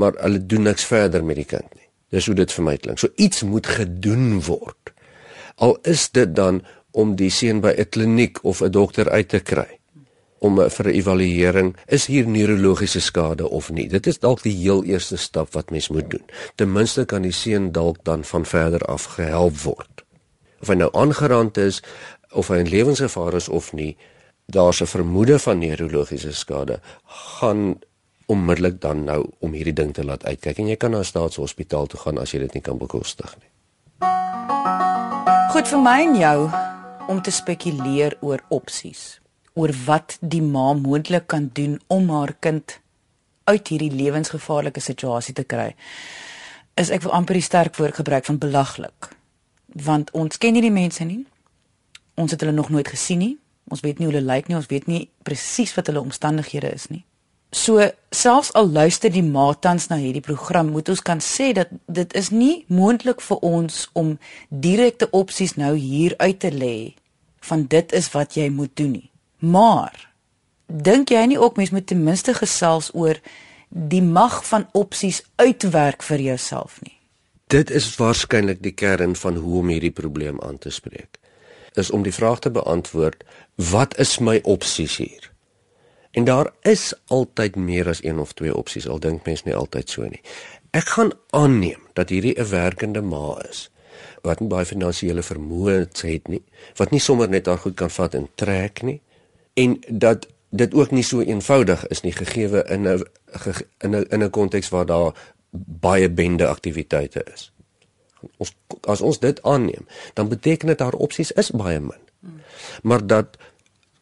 maar 0.00 0.16
hulle 0.22 0.40
doen 0.40 0.64
niks 0.70 0.88
verder 0.88 1.24
met 1.24 1.42
die 1.42 1.48
kind 1.52 1.68
nie. 1.76 1.88
Dis 2.16 2.30
hoe 2.30 2.36
dit 2.38 2.52
vir 2.56 2.64
my 2.64 2.76
klink. 2.80 3.02
So 3.02 3.12
iets 3.20 3.44
moet 3.44 3.68
gedoen 3.68 4.40
word. 4.48 4.94
Al 5.60 5.76
is 5.84 6.08
dit 6.08 6.32
dan 6.36 6.62
om 6.96 7.16
die 7.20 7.32
seun 7.32 7.60
by 7.60 7.76
'n 7.76 7.90
kliniek 7.90 8.44
of 8.44 8.62
'n 8.62 8.72
dokter 8.72 9.10
uit 9.10 9.28
te 9.28 9.40
kry 9.40 9.75
om 10.46 10.60
uh, 10.62 10.68
vir 10.70 10.86
'n 10.86 10.94
evaluering 11.00 11.76
is 11.86 12.06
hier 12.06 12.26
neurologiese 12.26 13.00
skade 13.00 13.48
of 13.48 13.70
nie. 13.70 13.88
Dit 13.88 14.06
is 14.06 14.18
dalk 14.18 14.42
die 14.42 14.54
heel 14.54 14.84
eerste 14.84 15.16
stap 15.16 15.52
wat 15.52 15.70
mens 15.70 15.88
moet 15.88 16.10
doen. 16.10 16.24
Ten 16.54 16.72
minste 16.72 17.04
kan 17.04 17.22
die 17.22 17.32
seun 17.32 17.72
dalk 17.72 18.04
dan 18.04 18.24
van 18.24 18.44
verder 18.46 18.80
af 18.86 19.04
gehelp 19.16 19.58
word. 19.62 20.04
Of 20.60 20.68
hy 20.68 20.74
nou 20.74 20.90
aangerand 20.92 21.56
is 21.56 21.82
of 22.32 22.48
hy 22.48 22.60
in 22.62 22.70
lewensgevaar 22.70 23.34
is 23.34 23.48
of 23.48 23.72
nie, 23.72 23.96
daar's 24.46 24.80
'n 24.80 24.86
vermoede 24.86 25.38
van 25.38 25.58
neurologiese 25.58 26.32
skade 26.32 26.80
gaan 27.04 27.78
onmiddellik 28.26 28.80
dan 28.80 29.04
nou 29.04 29.30
om 29.38 29.52
hierdie 29.52 29.72
ding 29.72 29.94
te 29.94 30.04
laat 30.04 30.24
uitkyk 30.24 30.58
en 30.58 30.68
jy 30.68 30.76
kan 30.76 30.90
na 30.90 30.98
'n 30.98 31.04
staatshospitaal 31.04 31.86
toe 31.86 32.00
gaan 32.00 32.18
as 32.18 32.30
jy 32.30 32.38
dit 32.38 32.54
nie 32.54 32.62
kan 32.62 32.78
bekostig 32.78 33.36
nie. 33.38 33.50
Goed 35.50 35.68
vir 35.68 35.78
my 35.78 36.00
en 36.02 36.16
jou 36.16 36.50
om 37.08 37.22
te 37.22 37.30
spekuleer 37.30 38.16
oor 38.20 38.42
opsies 38.48 39.20
oor 39.56 39.72
wat 39.86 40.18
die 40.20 40.42
ma 40.44 40.72
moontlik 40.76 41.26
kan 41.32 41.48
doen 41.52 41.78
om 41.92 42.10
haar 42.12 42.34
kind 42.40 42.78
uit 43.46 43.68
hierdie 43.72 43.92
lewensgevaarlike 43.94 44.82
situasie 44.82 45.34
te 45.34 45.46
kry. 45.48 45.72
Is 46.76 46.92
ek 46.92 47.06
wil 47.06 47.14
amper 47.16 47.38
die 47.38 47.46
sterk 47.46 47.78
woord 47.80 47.96
gebruik 47.96 48.28
van 48.28 48.40
belaglik. 48.42 49.10
Want 49.86 50.12
ons 50.12 50.38
ken 50.38 50.56
nie 50.56 50.64
die 50.64 50.74
mense 50.74 51.04
nie. 51.04 51.24
Ons 52.20 52.34
het 52.34 52.44
hulle 52.44 52.56
nog 52.56 52.68
nooit 52.74 52.88
gesien 52.88 53.22
nie. 53.22 53.34
Ons 53.72 53.82
weet 53.86 53.98
nie 53.98 54.08
hoe 54.08 54.14
hulle 54.14 54.26
lyk 54.26 54.50
nie. 54.50 54.58
Ons 54.58 54.68
weet 54.72 54.88
nie 54.90 55.06
presies 55.24 55.74
wat 55.78 55.88
hulle 55.90 56.04
omstandighede 56.04 56.72
is 56.74 56.90
nie. 56.92 57.04
So 57.56 57.80
selfs 58.12 58.52
al 58.58 58.68
luister 58.68 59.12
die 59.12 59.24
ma 59.24 59.52
tans 59.54 59.86
na 59.88 59.96
hierdie 60.00 60.24
program, 60.24 60.74
moet 60.74 60.90
ons 60.92 61.00
kan 61.00 61.22
sê 61.22 61.52
dat 61.56 61.70
dit 61.86 62.14
is 62.18 62.32
nie 62.34 62.64
moontlik 62.68 63.22
vir 63.22 63.42
ons 63.46 63.86
om 63.94 64.16
direkte 64.50 65.08
opsies 65.16 65.54
nou 65.56 65.72
hier 65.78 66.14
uit 66.18 66.38
te 66.42 66.50
lê 66.52 66.76
van 67.46 67.64
dit 67.70 67.92
is 67.94 68.10
wat 68.12 68.34
jy 68.36 68.50
moet 68.50 68.74
doen 68.76 68.98
nie. 68.98 69.10
Maar 69.38 70.08
dink 70.66 71.10
jy 71.10 71.24
nie 71.26 71.38
ook 71.38 71.56
mens 71.56 71.70
moet 71.70 71.86
ten 71.86 72.02
minste 72.02 72.34
gesels 72.34 72.90
oor 72.94 73.20
die 73.68 74.02
mag 74.02 74.40
van 74.46 74.68
opsies 74.72 75.22
uitwerk 75.36 76.02
vir 76.02 76.20
jouself 76.20 76.80
nie? 76.82 76.96
Dit 77.46 77.70
is 77.70 77.92
waarskynlik 77.96 78.62
die 78.62 78.74
kern 78.74 79.14
van 79.16 79.36
hoe 79.36 79.58
om 79.60 79.68
hierdie 79.70 79.94
probleem 79.94 80.40
aan 80.42 80.58
te 80.58 80.70
spreek. 80.70 81.20
Is 81.74 81.90
om 81.90 82.02
die 82.02 82.14
vraag 82.14 82.40
te 82.42 82.50
beantwoord, 82.50 83.22
wat 83.54 83.98
is 84.02 84.18
my 84.18 84.40
opsies 84.42 84.96
hier? 84.96 85.30
En 86.16 86.24
daar 86.24 86.50
is 86.62 86.94
altyd 87.06 87.56
meer 87.56 87.88
as 87.88 88.02
een 88.04 88.18
of 88.18 88.32
twee 88.32 88.54
opsies, 88.56 88.88
al 88.88 88.98
dink 88.98 89.26
mens 89.26 89.44
nie 89.44 89.54
altyd 89.54 89.90
so 89.90 90.08
nie. 90.08 90.22
Ek 90.72 90.88
gaan 90.96 91.12
aanneem 91.30 91.82
dat 91.94 92.08
hierdie 92.08 92.34
'n 92.40 92.48
werkende 92.48 93.02
ma 93.02 93.38
is 93.48 93.68
wat 94.26 94.40
nie 94.40 94.48
baie 94.50 94.66
finansiële 94.66 95.22
vermoë 95.22 95.78
het 96.02 96.28
nie, 96.28 96.42
wat 96.76 96.90
nie 96.90 97.00
sommer 97.00 97.28
net 97.28 97.46
haar 97.46 97.58
goed 97.62 97.76
kan 97.78 97.90
vat 97.90 98.14
en 98.14 98.28
trek 98.34 98.82
nie, 98.82 99.00
en 99.56 99.76
dat 99.88 100.26
dit 100.50 100.74
ook 100.74 100.90
nie 100.90 101.04
so 101.04 101.20
eenvoudig 101.20 101.86
is 101.86 102.00
nie 102.04 102.12
gegeewe 102.12 102.64
in 102.68 102.88
'n 102.88 103.04
in 103.78 103.94
'n 103.96 104.06
in 104.08 104.22
'n 104.22 104.30
konteks 104.30 104.68
waar 104.68 104.86
daar 104.86 105.12
baie 105.80 106.10
bende 106.10 106.46
aktiwiteite 106.46 107.24
is. 107.34 107.52
Ons 108.36 108.56
as 108.80 109.00
ons 109.00 109.18
dit 109.18 109.42
aanneem, 109.42 109.86
dan 110.14 110.28
beteken 110.28 110.66
dit 110.66 110.80
haar 110.80 110.92
opsies 110.92 111.32
is 111.32 111.50
baie 111.50 111.80
min. 111.80 112.02
Maar 112.82 113.06
dat 113.06 113.36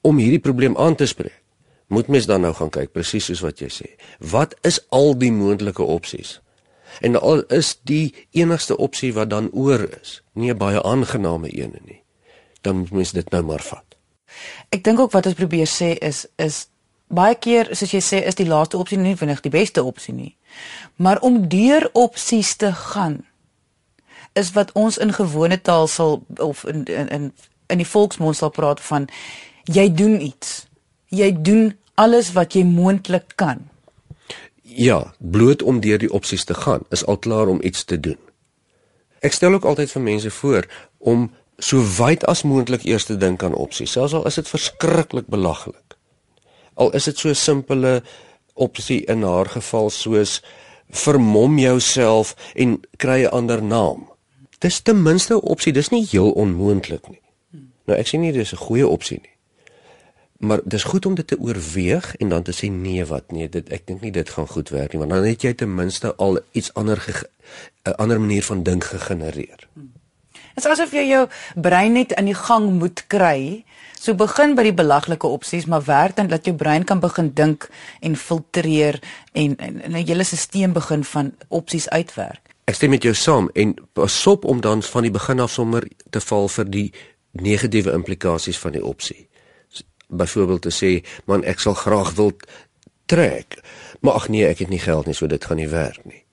om 0.01 0.17
hierdie 0.17 0.41
probleem 0.41 0.77
aan 0.77 0.95
te 0.95 1.07
spreek, 1.07 1.43
moet 1.87 2.07
mens 2.07 2.27
dan 2.27 2.41
nou 2.41 2.55
gaan 2.55 2.71
kyk 2.71 2.93
presies 2.93 3.25
soos 3.25 3.41
wat 3.41 3.59
jy 3.59 3.69
sê. 3.69 3.89
Wat 4.19 4.57
is 4.61 4.87
al 4.89 5.19
die 5.19 5.33
moontlike 5.33 5.83
opsies? 5.83 6.41
En 7.01 7.21
al 7.21 7.43
is 7.43 7.81
die 7.83 8.15
enigste 8.31 8.77
opsie 8.77 9.13
wat 9.15 9.31
dan 9.31 9.51
oor 9.53 9.89
is, 10.01 10.23
nie 10.33 10.53
'n 10.53 10.59
baie 10.59 10.83
aangename 10.83 11.49
een 11.59 11.75
nie, 11.85 12.03
dan 12.61 12.77
moet 12.77 12.91
mens 12.91 13.13
dit 13.13 13.31
nou 13.31 13.43
maar 13.43 13.63
vat. 13.63 13.94
Ek 14.71 14.85
dink 14.85 15.01
ook 15.01 15.13
wat 15.13 15.27
ons 15.27 15.39
probeer 15.39 15.69
sê 15.71 15.95
is 15.99 16.27
is 16.37 16.67
baie 17.15 17.35
keer 17.35 17.71
soos 17.77 17.93
jy 17.93 18.01
sê 18.03 18.23
is 18.27 18.39
die 18.39 18.49
laaste 18.49 18.79
opsie 18.81 18.99
nie 18.99 19.17
vinnig 19.17 19.43
die 19.45 19.53
beste 19.53 19.85
opsie 19.85 20.15
nie. 20.15 20.35
Maar 20.97 21.21
om 21.21 21.49
deur 21.49 21.89
opsies 21.93 22.57
te 22.57 22.73
gaan 22.73 23.23
is 24.35 24.53
wat 24.53 24.73
ons 24.75 24.99
in 24.99 25.13
gewone 25.15 25.61
taal 25.61 25.87
sal 25.87 26.23
of 26.39 26.65
in 26.65 26.85
in 26.85 27.09
in, 27.09 27.33
in 27.67 27.79
die 27.79 27.89
volksmond 27.89 28.37
sal 28.37 28.51
praat 28.51 28.81
van 28.81 29.09
jy 29.65 29.89
doen 29.95 30.21
iets. 30.21 30.67
Jy 31.09 31.31
doen 31.43 31.73
alles 31.95 32.33
wat 32.33 32.55
jy 32.55 32.65
moontlik 32.65 33.37
kan. 33.37 33.69
Ja, 34.63 35.15
bloot 35.19 35.63
om 35.63 35.81
deur 35.81 35.99
die 35.99 36.11
opsies 36.13 36.45
te 36.45 36.55
gaan 36.55 36.83
is 36.91 37.05
al 37.07 37.19
klaar 37.19 37.49
om 37.49 37.61
iets 37.63 37.85
te 37.85 38.01
doen. 38.01 38.19
Ek 39.25 39.33
stel 39.33 39.55
ook 39.55 39.65
altyd 39.65 39.93
vir 39.93 40.03
mense 40.03 40.31
voor 40.31 40.67
om 40.99 41.31
so 41.59 41.83
wyd 41.99 42.25
as 42.27 42.43
moontlik 42.43 42.85
eers 42.85 43.05
te 43.05 43.17
dink 43.17 43.43
aan 43.43 43.55
opsies. 43.55 43.93
Selfs 43.93 44.15
al 44.15 44.27
is 44.27 44.35
dit 44.35 44.49
verskriklik 44.49 45.27
belaglik. 45.27 45.97
Al 46.75 46.91
is 46.91 47.05
dit 47.05 47.19
so 47.19 47.29
'n 47.29 47.35
simpele 47.35 48.03
opsie 48.55 49.05
in 49.07 49.23
haar 49.23 49.47
geval 49.47 49.91
soos 49.91 50.43
vermom 50.91 51.59
jouself 51.59 52.37
en 52.55 52.81
kry 52.97 53.25
'n 53.25 53.31
ander 53.31 53.63
naam. 53.63 54.11
Dis 54.59 54.81
ten 54.81 55.03
minste 55.03 55.35
'n 55.35 55.41
opsie, 55.43 55.73
dis 55.73 55.89
nie 55.89 56.07
heel 56.11 56.31
onmoontlik 56.31 57.09
nie. 57.09 57.23
Nou 57.87 57.99
ek 57.99 58.09
sê 58.09 58.19
nie 58.19 58.33
dis 58.33 58.53
'n 58.53 58.65
goeie 58.67 58.89
opsie 58.89 59.19
nie. 59.23 59.31
Maar 60.39 60.61
dis 60.65 60.83
goed 60.83 61.07
om 61.07 61.15
dit 61.15 61.27
te 61.27 61.41
oorweeg 61.41 62.17
en 62.17 62.29
dan 62.29 62.43
te 62.43 62.53
sê 62.53 62.71
nee 62.71 63.05
wat 63.05 63.31
nee, 63.33 63.49
dit 63.49 63.69
ek 63.69 63.87
dink 63.87 64.01
nie 64.01 64.11
dit 64.11 64.31
gaan 64.31 64.49
goed 64.49 64.69
werk 64.69 64.93
nie, 64.93 64.99
want 64.99 65.11
dan 65.11 65.25
het 65.25 65.43
jy 65.43 65.55
ten 65.55 65.75
minste 65.75 66.15
al 66.17 66.39
iets 66.53 66.75
ander 66.75 66.99
'n 67.85 67.91
ander 67.91 68.21
manier 68.21 68.43
van 68.43 68.63
dink 68.63 68.85
gegenereer. 68.85 69.69
Hmm. 69.73 69.93
Dit 70.55 70.65
is 70.65 70.71
asof 70.71 70.93
jy 70.95 71.09
jou 71.09 71.25
brein 71.59 71.97
net 71.99 72.13
in 72.15 72.29
die 72.31 72.37
gang 72.39 72.69
moet 72.79 73.05
kry. 73.11 73.65
So 73.99 74.15
begin 74.15 74.55
by 74.55 74.69
die 74.69 74.77
belaglike 74.77 75.27
opsies, 75.27 75.67
maar 75.67 75.83
werk 75.89 76.17
dan 76.17 76.29
dat 76.31 76.47
jou 76.47 76.55
brein 76.55 76.85
kan 76.85 77.01
begin 77.03 77.33
dink 77.35 77.67
en 78.01 78.17
filtreer 78.17 79.01
en 79.33 79.57
'n 79.59 79.95
hele 79.95 80.25
stelsel 80.25 80.73
begin 80.73 81.05
van 81.05 81.33
opsies 81.49 81.89
uitwerk. 81.89 82.55
Ek 82.65 82.75
stem 82.75 82.91
met 82.91 83.03
jou 83.03 83.15
saam 83.15 83.51
en 83.55 83.75
pasop 83.93 84.45
om 84.45 84.61
dan 84.61 84.83
van 84.83 85.03
die 85.03 85.11
begin 85.11 85.41
af 85.41 85.51
sommer 85.51 85.89
te 86.11 86.21
val 86.21 86.49
vir 86.49 86.71
die 86.71 86.93
negatiewe 87.33 87.93
implikasies 87.93 88.59
van 88.59 88.73
die 88.73 88.85
opsie. 88.85 89.29
Byvoorbeeld 90.09 90.63
te 90.63 90.71
sê, 90.71 91.05
man 91.25 91.45
ek 91.45 91.61
sal 91.61 91.75
graag 91.75 92.15
wil 92.15 92.33
trek, 93.07 93.59
maar 94.01 94.13
ag 94.13 94.29
nee, 94.29 94.47
ek 94.47 94.59
het 94.59 94.69
nie 94.69 94.79
geld 94.79 95.07
nie, 95.07 95.15
so 95.15 95.27
dit 95.27 95.45
gaan 95.45 95.57
nie 95.57 95.69
werk 95.69 96.05
nie. 96.05 96.25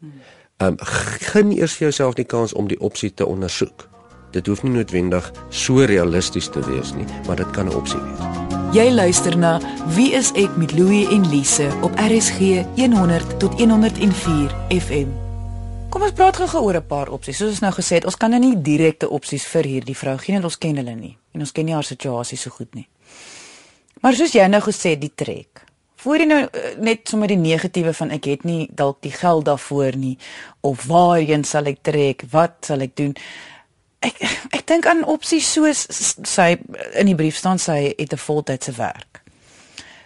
Ehm 0.57 0.67
um, 0.67 0.77
geen 1.33 1.51
eers 1.51 1.73
vir 1.73 1.87
jouself 1.89 2.13
die 2.13 2.25
kans 2.25 2.53
om 2.53 2.67
die 2.67 2.79
opsie 2.79 3.13
te 3.13 3.25
ondersoek. 3.25 3.90
Dit 4.31 4.47
hoef 4.47 4.61
nie 4.63 4.71
noodwendig 4.71 5.25
so 5.49 5.83
realisties 5.83 6.47
te 6.49 6.61
wees 6.63 6.93
nie, 6.95 7.05
maar 7.27 7.35
dit 7.35 7.49
kan 7.51 7.67
'n 7.67 7.75
opsie 7.75 7.99
wees. 7.99 8.19
Jy 8.71 8.91
luister 8.91 9.37
na 9.37 9.59
Wie 9.95 10.13
is 10.15 10.31
ek 10.31 10.55
met 10.57 10.71
Louie 10.71 11.07
en 11.11 11.29
Lise 11.29 11.67
op 11.81 11.91
RSG 11.99 12.63
100 12.75 13.39
tot 13.39 13.59
104 13.59 14.55
FM. 14.69 15.07
Kom 15.89 16.01
ons 16.01 16.13
praat 16.15 16.35
gou 16.35 16.63
oor 16.63 16.75
'n 16.75 16.87
paar 16.87 17.09
opsies. 17.09 17.37
Soos 17.37 17.49
ons 17.49 17.59
nou 17.59 17.71
gesê 17.71 17.95
het, 17.95 18.05
ons 18.05 18.15
kan 18.15 18.29
nou 18.29 18.39
nie 18.39 18.61
direkte 18.61 19.09
opsies 19.09 19.45
vir 19.45 19.63
hierdie 19.63 19.97
vrou 19.97 20.17
gee 20.17 20.33
want 20.33 20.45
ons 20.45 20.57
ken 20.57 20.75
hulle 20.75 20.95
nie 20.95 21.17
en 21.33 21.39
ons 21.39 21.51
ken 21.51 21.65
nie 21.65 21.73
haar 21.73 21.83
situasie 21.83 22.37
so 22.37 22.49
goed 22.49 22.75
nie. 22.75 22.87
Maar 24.01 24.13
soos 24.13 24.31
jy 24.31 24.47
nou 24.47 24.61
gesê 24.61 24.89
het, 24.89 25.01
die 25.01 25.11
trek. 25.15 25.65
Voor 25.95 26.17
jy 26.17 26.25
nou 26.25 26.41
eh, 26.41 26.77
net 26.79 27.07
sommer 27.09 27.27
die 27.27 27.37
negatiewe 27.37 27.93
van 27.93 28.11
ek 28.11 28.25
het 28.25 28.43
nie 28.43 28.69
dalk 28.71 29.01
die 29.01 29.11
geld 29.11 29.45
daarvoor 29.45 29.95
nie 29.95 30.17
of 30.61 30.85
waarheen 30.85 31.43
sal 31.43 31.65
ek 31.65 31.83
trek? 31.83 32.23
Wat 32.31 32.65
sal 32.65 32.81
ek 32.81 32.95
doen? 32.95 33.15
Ek 34.01 34.17
ek 34.51 34.67
dink 34.67 34.85
aan 34.85 35.05
opsies 35.05 35.47
soos 35.53 35.87
sy 36.27 36.57
in 36.99 37.09
die 37.09 37.15
brief 37.15 37.37
staan 37.37 37.59
sy 37.59 37.93
het 37.97 38.13
'n 38.13 38.17
voltydse 38.17 38.71
werk. 38.77 39.21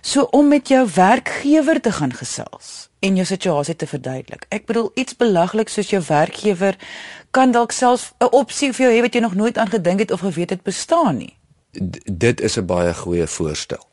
So 0.01 0.27
om 0.31 0.47
met 0.47 0.67
jou 0.67 0.83
werkgewer 0.95 1.81
te 1.81 1.91
gaan 1.91 2.13
gesels 2.13 2.89
en 2.99 3.15
jou 3.15 3.25
situasie 3.25 3.75
te 3.75 3.87
verduidelik. 3.87 4.45
Ek 4.49 4.65
bedoel 4.65 4.91
iets 4.93 5.15
belaglik 5.17 5.69
soos 5.69 5.89
jou 5.89 6.01
werkgewer 6.07 6.77
kan 7.31 7.51
dalk 7.51 7.71
self 7.71 8.13
'n 8.19 8.29
opsie 8.31 8.73
vir 8.73 8.85
jou 8.85 8.93
hê 8.95 9.01
wat 9.01 9.13
jy 9.13 9.21
nog 9.21 9.35
nooit 9.35 9.57
aan 9.57 9.69
gedink 9.69 9.99
het 9.99 10.11
of 10.11 10.19
geweet 10.19 10.49
het 10.49 10.63
bestaan 10.63 11.17
nie. 11.17 11.37
D 11.71 11.99
dit 12.05 12.41
is 12.41 12.57
'n 12.57 12.65
baie 12.65 12.93
goeie 12.93 13.27
voorstel. 13.27 13.83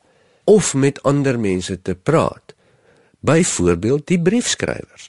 Of 0.45 0.75
met 0.75 1.03
ander 1.03 1.41
mense 1.41 1.83
te 1.83 1.95
praat. 1.95 2.55
Byvoorbeeld 3.21 4.07
die 4.07 4.23
briefskrywers. 4.23 5.09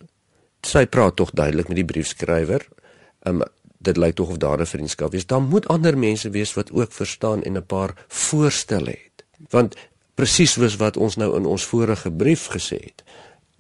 Sy 0.62 0.86
praat 0.86 1.16
tog 1.16 1.32
duidelik 1.32 1.68
met 1.68 1.76
die 1.76 1.86
briefskrywer. 1.86 2.68
Um, 3.24 3.42
dit 3.84 3.98
lyk 3.98 4.16
tog 4.16 4.30
of 4.30 4.38
daar 4.38 4.60
'n 4.60 4.66
vriendskap 4.66 5.14
is. 5.14 5.26
Daar 5.26 5.42
moet 5.42 5.68
ander 5.68 5.98
mense 5.98 6.30
wees 6.30 6.54
wat 6.54 6.72
ook 6.72 6.92
verstaan 6.92 7.44
en 7.44 7.58
'n 7.58 7.66
paar 7.66 8.06
voorstelle 8.08 8.90
het. 8.90 9.24
Want 9.50 9.76
presies 10.14 10.52
soos 10.52 10.76
wat 10.76 10.98
ons 10.98 11.16
nou 11.16 11.36
in 11.36 11.46
ons 11.46 11.66
vorige 11.66 12.12
brief 12.12 12.48
gesê 12.48 12.78
het, 12.78 13.04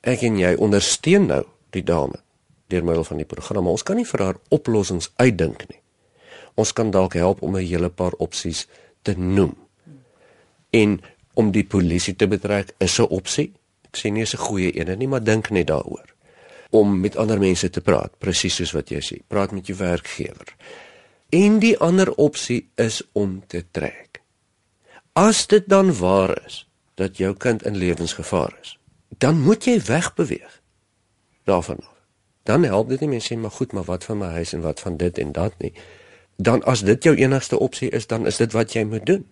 ek 0.01 0.21
en 0.21 0.37
jy 0.37 0.53
ondersteun 0.53 1.25
nou 1.25 1.45
die 1.69 1.83
dame 1.83 2.19
deur 2.67 2.83
middel 2.83 3.03
van 3.03 3.17
die 3.17 3.25
programme. 3.25 3.69
Ons 3.69 3.83
kan 3.83 3.95
nie 3.95 4.05
vir 4.05 4.19
haar 4.19 4.35
oplossings 4.49 5.11
uitdink 5.15 5.69
nie. 5.69 5.79
Ons 6.53 6.73
kan 6.73 6.91
dalk 6.91 7.13
help 7.13 7.41
om 7.41 7.55
'n 7.55 7.65
hele 7.65 7.89
paar 7.89 8.13
opsies 8.17 8.67
te 9.01 9.13
noem. 9.17 9.55
En 10.69 11.01
om 11.33 11.51
die 11.51 11.65
polisie 11.65 12.15
te 12.15 12.27
betrek 12.27 12.73
is 12.77 12.99
'n 12.99 13.07
opsie. 13.09 13.53
Ek 13.81 13.97
sê 13.97 14.11
nie 14.11 14.21
is 14.21 14.33
'n 14.33 14.37
goeie 14.37 14.79
een 14.79 14.97
nie, 14.97 15.07
maar 15.07 15.23
dink 15.23 15.49
net 15.49 15.67
daaroor 15.67 16.12
om 16.73 16.99
met 16.99 17.17
ander 17.21 17.37
mense 17.39 17.69
te 17.69 17.81
praat, 17.85 18.15
presies 18.17 18.55
soos 18.57 18.73
wat 18.73 18.89
jy 18.89 18.99
sê. 19.05 19.19
Praat 19.29 19.51
met 19.53 19.67
jou 19.69 19.77
werkgewer. 19.77 20.55
En 21.33 21.59
die 21.61 21.75
ander 21.77 22.09
opsie 22.17 22.63
is 22.81 23.01
om 23.13 23.43
te 23.47 23.61
trek. 23.71 24.23
As 25.13 25.45
dit 25.47 25.67
dan 25.69 25.91
waar 25.97 26.33
is 26.45 26.63
dat 26.97 27.17
jou 27.21 27.35
kind 27.37 27.61
in 27.69 27.77
lewensgevaar 27.77 28.57
is, 28.61 28.77
dan 29.21 29.41
moet 29.41 29.65
jy 29.69 29.77
wegbeweeg 29.85 30.61
daarvan 31.45 31.77
af. 31.77 31.93
Dan 32.43 32.65
help 32.65 32.89
dit 32.89 33.05
nie 33.05 33.11
mense 33.13 33.29
sê 33.33 33.37
maar 33.37 33.53
goed, 33.53 33.71
maar 33.73 33.85
wat 33.85 34.03
van 34.09 34.17
my 34.17 34.31
huis 34.39 34.55
en 34.57 34.65
wat 34.65 34.81
van 34.81 34.97
dit 34.97 35.17
en 35.17 35.31
dat 35.31 35.53
nie. 35.61 35.73
Dan 36.41 36.63
as 36.65 36.81
dit 36.81 37.03
jou 37.03 37.15
enigste 37.15 37.59
opsie 37.59 37.89
is, 37.89 38.07
dan 38.07 38.25
is 38.25 38.41
dit 38.41 38.51
wat 38.51 38.73
jy 38.73 38.83
moet 38.89 39.05
doen. 39.05 39.27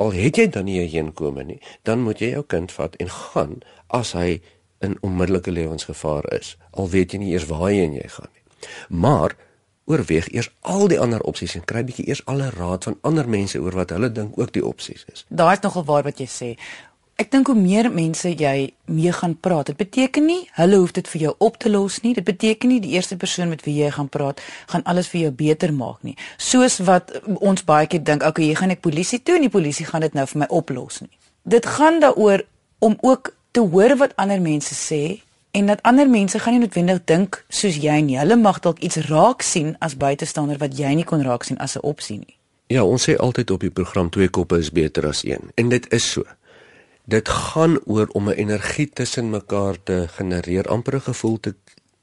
Al 0.00 0.14
het 0.14 0.38
jy 0.38 0.46
dan 0.48 0.64
nie 0.64 0.78
'n 0.80 0.88
heenkome 0.88 1.44
nie, 1.44 1.60
dan 1.82 2.00
moet 2.00 2.18
jy 2.18 2.30
jou 2.30 2.44
kind 2.46 2.72
vat 2.72 2.96
en 2.96 3.10
gaan 3.10 3.60
as 3.86 4.12
hy 4.12 4.40
in 4.80 4.96
onmiddellike 5.00 5.52
lewensgevaar 5.52 6.32
is. 6.32 6.56
Al 6.70 6.90
weet 6.90 7.12
jy 7.12 7.22
nie 7.22 7.32
eers 7.34 7.48
waarheen 7.50 7.96
jy 7.98 8.08
gaan 8.08 8.30
nie. 8.32 8.68
Maar 8.88 9.36
oorweeg 9.90 10.28
eers 10.32 10.50
al 10.60 10.88
die 10.88 11.00
ander 11.00 11.22
opsies 11.26 11.56
en 11.58 11.64
kry 11.68 11.82
bietjie 11.86 12.06
eers 12.08 12.22
alle 12.30 12.50
raad 12.54 12.86
van 12.88 12.98
ander 13.06 13.28
mense 13.28 13.60
oor 13.60 13.76
wat 13.76 13.92
hulle 13.96 14.12
dink 14.12 14.38
ook 14.38 14.52
die 14.54 14.64
opsies 14.64 15.04
is. 15.12 15.26
Daar 15.28 15.58
is 15.58 15.64
nogal 15.66 15.84
waar 15.88 16.06
wat 16.06 16.22
jy 16.22 16.28
sê. 16.30 16.50
Ek 17.20 17.28
dink 17.28 17.50
hoe 17.52 17.56
meer 17.58 17.90
mense 17.92 18.30
jy 18.32 18.70
mee 18.88 19.12
gaan 19.12 19.34
praat, 19.44 19.68
dit 19.68 19.76
beteken 19.76 20.24
nie 20.24 20.38
hulle 20.56 20.78
hoef 20.80 20.94
dit 20.96 21.08
vir 21.12 21.24
jou 21.26 21.32
op 21.44 21.58
te 21.60 21.68
los 21.68 21.98
nie. 22.00 22.14
Dit 22.16 22.24
beteken 22.24 22.72
nie 22.72 22.78
die 22.80 22.94
eerste 22.96 23.18
persoon 23.20 23.50
met 23.52 23.64
wie 23.66 23.74
jy 23.82 23.90
gaan 23.92 24.08
praat 24.08 24.40
gaan 24.72 24.86
alles 24.88 25.10
vir 25.12 25.26
jou 25.26 25.32
beter 25.42 25.74
maak 25.76 26.00
nie. 26.06 26.16
Soos 26.40 26.78
wat 26.86 27.12
ons 27.40 27.66
baie 27.68 27.90
keer 27.90 28.00
dink, 28.04 28.24
okay, 28.24 28.46
jy 28.48 28.56
gaan 28.62 28.72
ek 28.72 28.80
polisie 28.86 29.20
toe 29.20 29.36
en 29.36 29.44
die 29.44 29.52
polisie 29.52 29.84
gaan 29.90 30.06
dit 30.06 30.16
nou 30.16 30.24
vir 30.32 30.46
my 30.46 30.48
oplos 30.48 31.02
nie. 31.04 31.12
Dit 31.44 31.68
gaan 31.68 32.00
daaroor 32.00 32.46
om 32.80 32.96
ook 33.04 33.34
te 33.50 33.60
hoor 33.60 33.96
wat 33.96 34.16
ander 34.16 34.40
mense 34.40 34.74
sê 34.74 35.22
en 35.50 35.66
dat 35.66 35.82
ander 35.82 36.08
mense 36.08 36.38
gaan 36.38 36.54
nie 36.54 36.62
noodwendig 36.62 37.00
dink 37.04 37.44
soos 37.48 37.78
jy 37.82 38.00
nie. 38.06 38.18
Hulle 38.18 38.36
mag 38.36 38.60
dalk 38.62 38.78
iets 38.78 39.00
raak 39.08 39.42
sien 39.42 39.74
as 39.80 39.96
buitestander 39.98 40.60
wat 40.62 40.76
jy 40.78 40.94
nie 40.94 41.06
kon 41.06 41.24
raak 41.26 41.44
sien 41.44 41.58
as 41.58 41.76
'n 41.76 41.82
opsie 41.82 42.18
nie. 42.18 42.36
Ja, 42.66 42.84
ons 42.84 43.08
sê 43.08 43.16
altyd 43.16 43.50
op 43.50 43.60
die 43.60 43.70
program 43.70 44.10
twee 44.10 44.28
koppe 44.28 44.58
is 44.58 44.70
beter 44.70 45.06
as 45.06 45.24
een 45.24 45.50
en 45.54 45.68
dit 45.68 45.92
is 45.92 46.10
so. 46.10 46.22
Dit 47.04 47.28
gaan 47.28 47.78
oor 47.86 48.06
om 48.12 48.28
'n 48.28 48.38
energie 48.38 48.88
tussen 48.88 49.30
mekaar 49.30 49.76
te 49.82 50.06
genereer, 50.08 50.68
amper 50.68 50.94
'n 50.94 51.00
gevoel 51.00 51.40
te 51.40 51.54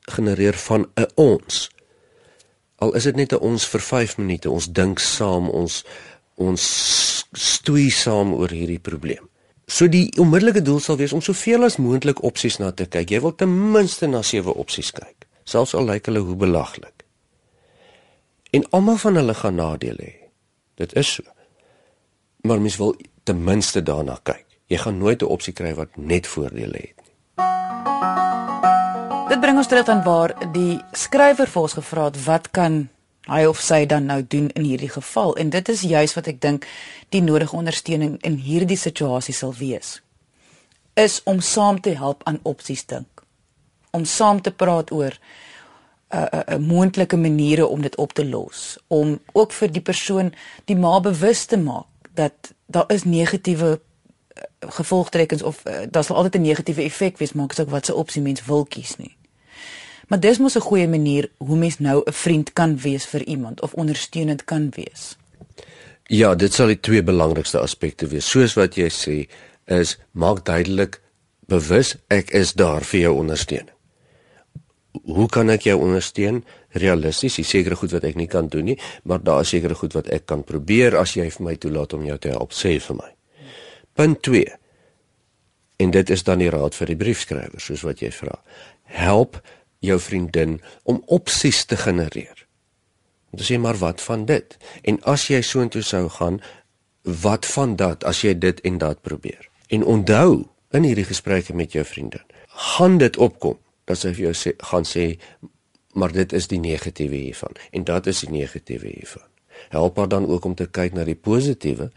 genereer 0.01 0.53
van 0.53 0.87
'n 0.95 1.07
ons. 1.15 1.69
Al 2.75 2.93
is 2.93 3.03
dit 3.03 3.15
net 3.15 3.31
'n 3.31 3.39
ons 3.39 3.67
vir 3.67 3.81
5 3.81 4.17
minute, 4.17 4.49
ons 4.49 4.67
dink 4.71 4.99
saam, 4.99 5.49
ons 5.49 5.85
ons 6.35 6.63
stoei 7.31 7.89
saam 7.89 8.33
oor 8.33 8.49
hierdie 8.49 8.79
probleem. 8.79 9.29
So 9.67 9.89
die 9.91 10.07
onmiddellike 10.15 10.61
doel 10.63 10.79
sal 10.79 10.95
wees 10.95 11.11
om 11.13 11.21
soveel 11.21 11.67
as 11.67 11.75
moontlik 11.75 12.21
opsies 12.23 12.55
na 12.61 12.71
te 12.71 12.85
kyk. 12.87 13.11
Jy 13.11 13.19
wil 13.25 13.33
ten 13.35 13.51
minste 13.73 14.07
na 14.07 14.21
sewe 14.23 14.53
opsies 14.55 14.93
kyk, 14.95 15.27
selfs 15.43 15.75
al 15.75 15.89
lyk 15.89 16.07
hulle 16.07 16.23
hoe 16.23 16.37
belaglik. 16.39 17.03
En 18.55 18.63
almal 18.71 18.95
van 19.03 19.19
hulle 19.19 19.35
gaan 19.35 19.59
nadele 19.59 20.07
hê. 20.07 20.15
Dit 20.79 20.93
is 20.95 21.09
so. 21.17 21.23
Maar 22.47 22.61
mens 22.63 22.77
wil 22.79 22.95
ten 23.27 23.43
minste 23.43 23.83
daarna 23.83 24.15
kyk. 24.23 24.45
Jy 24.71 24.77
gaan 24.77 24.97
nooit 24.97 25.21
'n 25.21 25.25
opsie 25.35 25.53
kry 25.53 25.73
wat 25.75 25.97
net 25.97 26.27
voordele 26.27 26.77
het 26.77 26.95
nie. 27.03 27.15
Dit 29.29 29.39
bring 29.39 29.57
ons 29.57 29.67
terug 29.67 29.87
aan 29.87 30.03
waar 30.03 30.51
die 30.53 30.79
skrywer 30.91 31.47
vir 31.47 31.61
ons 31.61 31.73
gevra 31.73 32.05
het 32.05 32.23
wat 32.23 32.51
kan 32.51 32.89
hy 33.27 33.45
of 33.45 33.59
sy 33.63 33.85
dan 33.85 34.05
nou 34.05 34.21
doen 34.27 34.49
in 34.55 34.63
hierdie 34.63 34.91
geval. 34.91 35.35
En 35.35 35.49
dit 35.49 35.69
is 35.69 35.81
juis 35.81 36.13
wat 36.15 36.27
ek 36.27 36.41
dink 36.41 36.67
die 37.15 37.21
nodige 37.21 37.55
ondersteuning 37.55 38.17
in 38.27 38.37
hierdie 38.41 38.79
situasie 38.79 39.35
sal 39.35 39.53
wees. 39.57 39.99
Is 40.95 41.21
om 41.23 41.41
saam 41.41 41.81
te 41.81 41.95
help 41.95 42.23
aan 42.25 42.39
opsies 42.43 42.85
dink. 42.85 43.23
Om 43.91 44.05
saam 44.05 44.41
te 44.41 44.51
praat 44.51 44.91
oor 44.91 45.13
'n 45.13 46.17
uh, 46.17 46.23
'n 46.23 46.35
uh, 46.35 46.55
uh, 46.55 46.59
moontlike 46.59 47.17
maniere 47.17 47.67
om 47.67 47.81
dit 47.81 47.95
op 47.95 48.13
te 48.13 48.25
los. 48.25 48.77
Om 48.87 49.19
ook 49.33 49.51
vir 49.51 49.71
die 49.71 49.81
persoon 49.81 50.33
die 50.65 50.75
ma 50.75 50.99
bewus 50.99 51.45
te 51.45 51.57
maak 51.57 51.85
dat 52.13 52.53
daar 52.65 52.87
is 52.87 53.03
negatiewe 53.03 53.79
uh, 53.79 54.43
gevolgtrekkings 54.59 55.43
of 55.43 55.63
uh, 55.65 55.73
daar 55.89 56.03
sal 56.03 56.15
altyd 56.15 56.35
'n 56.35 56.41
negatiewe 56.41 56.81
effek 56.81 57.17
wees 57.17 57.33
maak 57.33 57.51
asook 57.51 57.69
wat 57.69 57.85
se 57.85 57.95
opsie 57.95 58.21
mens 58.21 58.45
wil 58.45 58.65
kies 58.65 58.95
nie 58.97 59.16
Maar 60.07 60.19
dis 60.19 60.37
mos 60.39 60.55
'n 60.55 60.67
goeie 60.69 60.87
manier 60.87 61.29
hoe 61.37 61.57
mens 61.57 61.79
nou 61.79 62.01
'n 62.05 62.13
vriend 62.13 62.53
kan 62.53 62.77
wees 62.79 63.05
vir 63.05 63.23
iemand 63.23 63.61
of 63.61 63.73
ondersteunend 63.73 64.43
kan 64.43 64.69
wees. 64.75 65.17
Ja, 66.03 66.35
dit 66.35 66.53
sal 66.53 66.67
die 66.67 66.79
twee 66.79 67.03
belangrikste 67.03 67.59
aspekte 67.59 68.07
wees. 68.07 68.29
Soos 68.29 68.53
wat 68.53 68.75
jy 68.75 68.89
sê, 68.89 69.29
is 69.65 69.97
maak 70.11 70.45
duidelik 70.45 71.01
bewus 71.47 71.95
ek 72.07 72.31
is 72.31 72.53
daar 72.53 72.83
vir 72.83 72.99
jou 72.99 73.15
ondersteuning. 73.15 73.75
Hoe 75.03 75.27
kan 75.27 75.49
ek 75.49 75.67
jou 75.67 75.77
ondersteun? 75.81 76.43
Realisties, 76.77 77.35
dis 77.35 77.49
sekere 77.49 77.75
goed 77.75 77.91
wat 77.91 78.03
ek 78.03 78.15
nie 78.15 78.27
kan 78.27 78.47
doen 78.47 78.65
nie, 78.65 78.77
maar 79.03 79.23
daar 79.23 79.41
is 79.41 79.49
sekere 79.49 79.75
goed 79.75 79.93
wat 79.93 80.09
ek 80.13 80.25
kan 80.25 80.43
probeer 80.43 80.97
as 80.97 81.15
jy 81.17 81.29
vir 81.31 81.45
my 81.45 81.55
toelaat 81.55 81.93
om 81.93 82.05
jou 82.05 82.17
te 82.17 82.33
help, 82.33 82.55
sê 82.55 82.79
vir 82.79 82.95
my. 82.95 83.11
Punt 83.93 84.21
2. 84.21 84.45
En 85.77 85.91
dit 85.91 86.09
is 86.09 86.23
dan 86.23 86.39
die 86.39 86.49
raad 86.49 86.75
vir 86.75 86.87
die 86.87 86.99
briefskrywer, 86.99 87.59
soos 87.61 87.85
wat 87.85 88.01
jy 88.01 88.11
vra. 88.11 88.39
Help 88.83 89.41
jou 89.79 89.99
vriendin 89.99 90.61
om 90.83 91.01
opsies 91.05 91.65
te 91.65 91.77
genereer. 91.77 92.45
Om 93.31 93.39
te 93.39 93.45
sê 93.45 93.59
maar 93.59 93.77
wat 93.77 94.01
van 94.01 94.25
dit? 94.25 94.57
En 94.81 94.99
as 95.01 95.27
jy 95.27 95.41
soontoe 95.41 95.83
sou 95.85 96.07
gaan, 96.09 96.41
wat 97.03 97.45
van 97.45 97.75
dat 97.75 98.03
as 98.03 98.21
jy 98.21 98.33
dit 98.37 98.61
en 98.61 98.77
dat 98.77 99.01
probeer? 99.01 99.49
En 99.67 99.83
onthou 99.83 100.47
in 100.75 100.83
hierdie 100.83 101.07
gesprekke 101.07 101.55
met 101.55 101.71
jou 101.71 101.85
vriendin, 101.85 102.23
gaan 102.47 102.97
dit 102.97 103.17
opkom 103.17 103.59
dat 103.87 103.99
sy 103.99 104.11
vir 104.15 104.29
jou 104.29 104.35
sê 104.35 104.53
gaan 104.71 104.87
sê 104.87 105.15
maar 105.97 106.13
dit 106.13 106.33
is 106.33 106.45
die 106.51 106.59
negatiewe 106.61 107.15
hiervan 107.15 107.55
en 107.71 107.85
dat 107.87 108.07
is 108.07 108.21
die 108.25 108.33
negatiewe 108.33 108.91
hiervan. 108.91 109.25
Help 109.73 109.97
haar 109.97 110.09
dan 110.11 110.27
ook 110.27 110.45
om 110.45 110.55
te 110.55 110.67
kyk 110.67 110.93
na 110.93 111.05
die 111.07 111.17
positiewe 111.17 111.89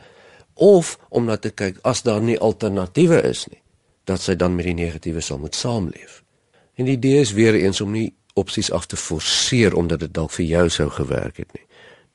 of 0.55 0.99
om 1.09 1.27
na 1.29 1.37
te 1.37 1.51
kyk 1.51 1.81
as 1.89 2.03
daar 2.07 2.23
nie 2.23 2.39
alternatiewe 2.39 3.21
is 3.29 3.47
nie, 3.51 3.61
dat 4.05 4.21
sy 4.21 4.37
dan 4.37 4.57
met 4.57 4.69
die 4.71 4.77
negatiewe 4.77 5.21
sal 5.25 5.41
moet 5.43 5.57
saamleef. 5.57 6.20
En 6.81 6.87
die 6.87 6.97
idee 6.97 7.21
is 7.21 7.33
weer 7.33 7.55
eens 7.55 7.81
om 7.81 7.91
nie 7.93 8.15
opsies 8.41 8.71
af 8.73 8.87
te 8.87 8.97
forceer 8.97 9.75
omdat 9.77 10.01
dit 10.01 10.15
dalk 10.15 10.33
vir 10.33 10.47
jou 10.49 10.69
sou 10.73 10.89
gewerk 10.91 11.37
het 11.43 11.53
nie. 11.53 11.67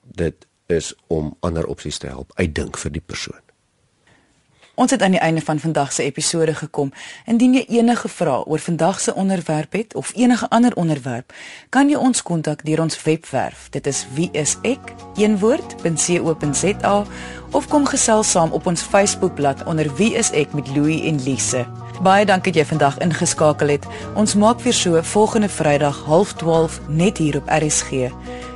Dit 0.02 0.48
is 0.74 0.94
om 1.08 1.36
ander 1.46 1.68
opsies 1.70 2.02
te 2.02 2.10
help 2.10 2.34
uitdink 2.34 2.80
vir 2.82 2.96
die 2.96 3.04
persoon. 3.06 3.45
Ons 4.76 4.92
het 4.92 5.02
aan 5.02 5.12
die 5.12 5.20
einde 5.20 5.42
van 5.42 5.60
vandag 5.60 5.94
se 5.94 6.04
episode 6.04 6.54
gekom. 6.54 6.94
Indien 7.26 7.54
jy 7.56 7.66
enige 7.78 8.08
vrae 8.12 8.44
oor 8.44 8.60
vandag 8.60 9.00
se 9.00 9.14
onderwerp 9.16 9.74
het 9.74 9.96
of 9.96 10.12
enige 10.16 10.50
ander 10.50 10.76
onderwerp, 10.76 11.34
kan 11.70 11.90
jy 11.90 11.96
ons 11.96 12.22
kontak 12.22 12.66
deur 12.68 12.82
ons 12.84 13.04
webwerf. 13.04 13.68
Dit 13.72 13.88
is 13.88 14.08
wieisek.co.za 14.14 15.16
of 17.52 17.68
kom 17.68 17.86
gesels 17.88 18.32
saam 18.32 18.52
op 18.52 18.66
ons 18.68 18.82
Facebookblad 18.82 19.64
onder 19.64 19.96
wieisek 19.96 20.54
met 20.54 20.68
Louie 20.76 21.04
en 21.08 21.24
Lise. 21.24 21.66
Baie 22.04 22.26
dankie 22.26 22.52
dat 22.52 22.62
jy 22.62 22.68
vandag 22.68 22.98
ingeskakel 23.00 23.68
het. 23.68 23.86
Ons 24.16 24.36
maak 24.36 24.60
weer 24.60 24.74
so 24.74 25.02
volgende 25.02 25.50
Vrydag 25.50 26.04
12:30 26.04 26.80
net 26.88 27.18
hier 27.18 27.38
op 27.38 27.48
RSG. 27.48 27.90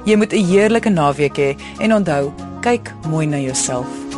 Jy 0.05 0.15
moet 0.15 0.33
'n 0.33 0.45
heerlike 0.45 0.89
naweek 0.89 1.37
hê 1.37 1.55
he, 1.55 1.83
en 1.83 1.93
onthou, 1.93 2.33
kyk 2.61 2.93
mooi 3.07 3.25
na 3.25 3.37
jouself. 3.37 4.08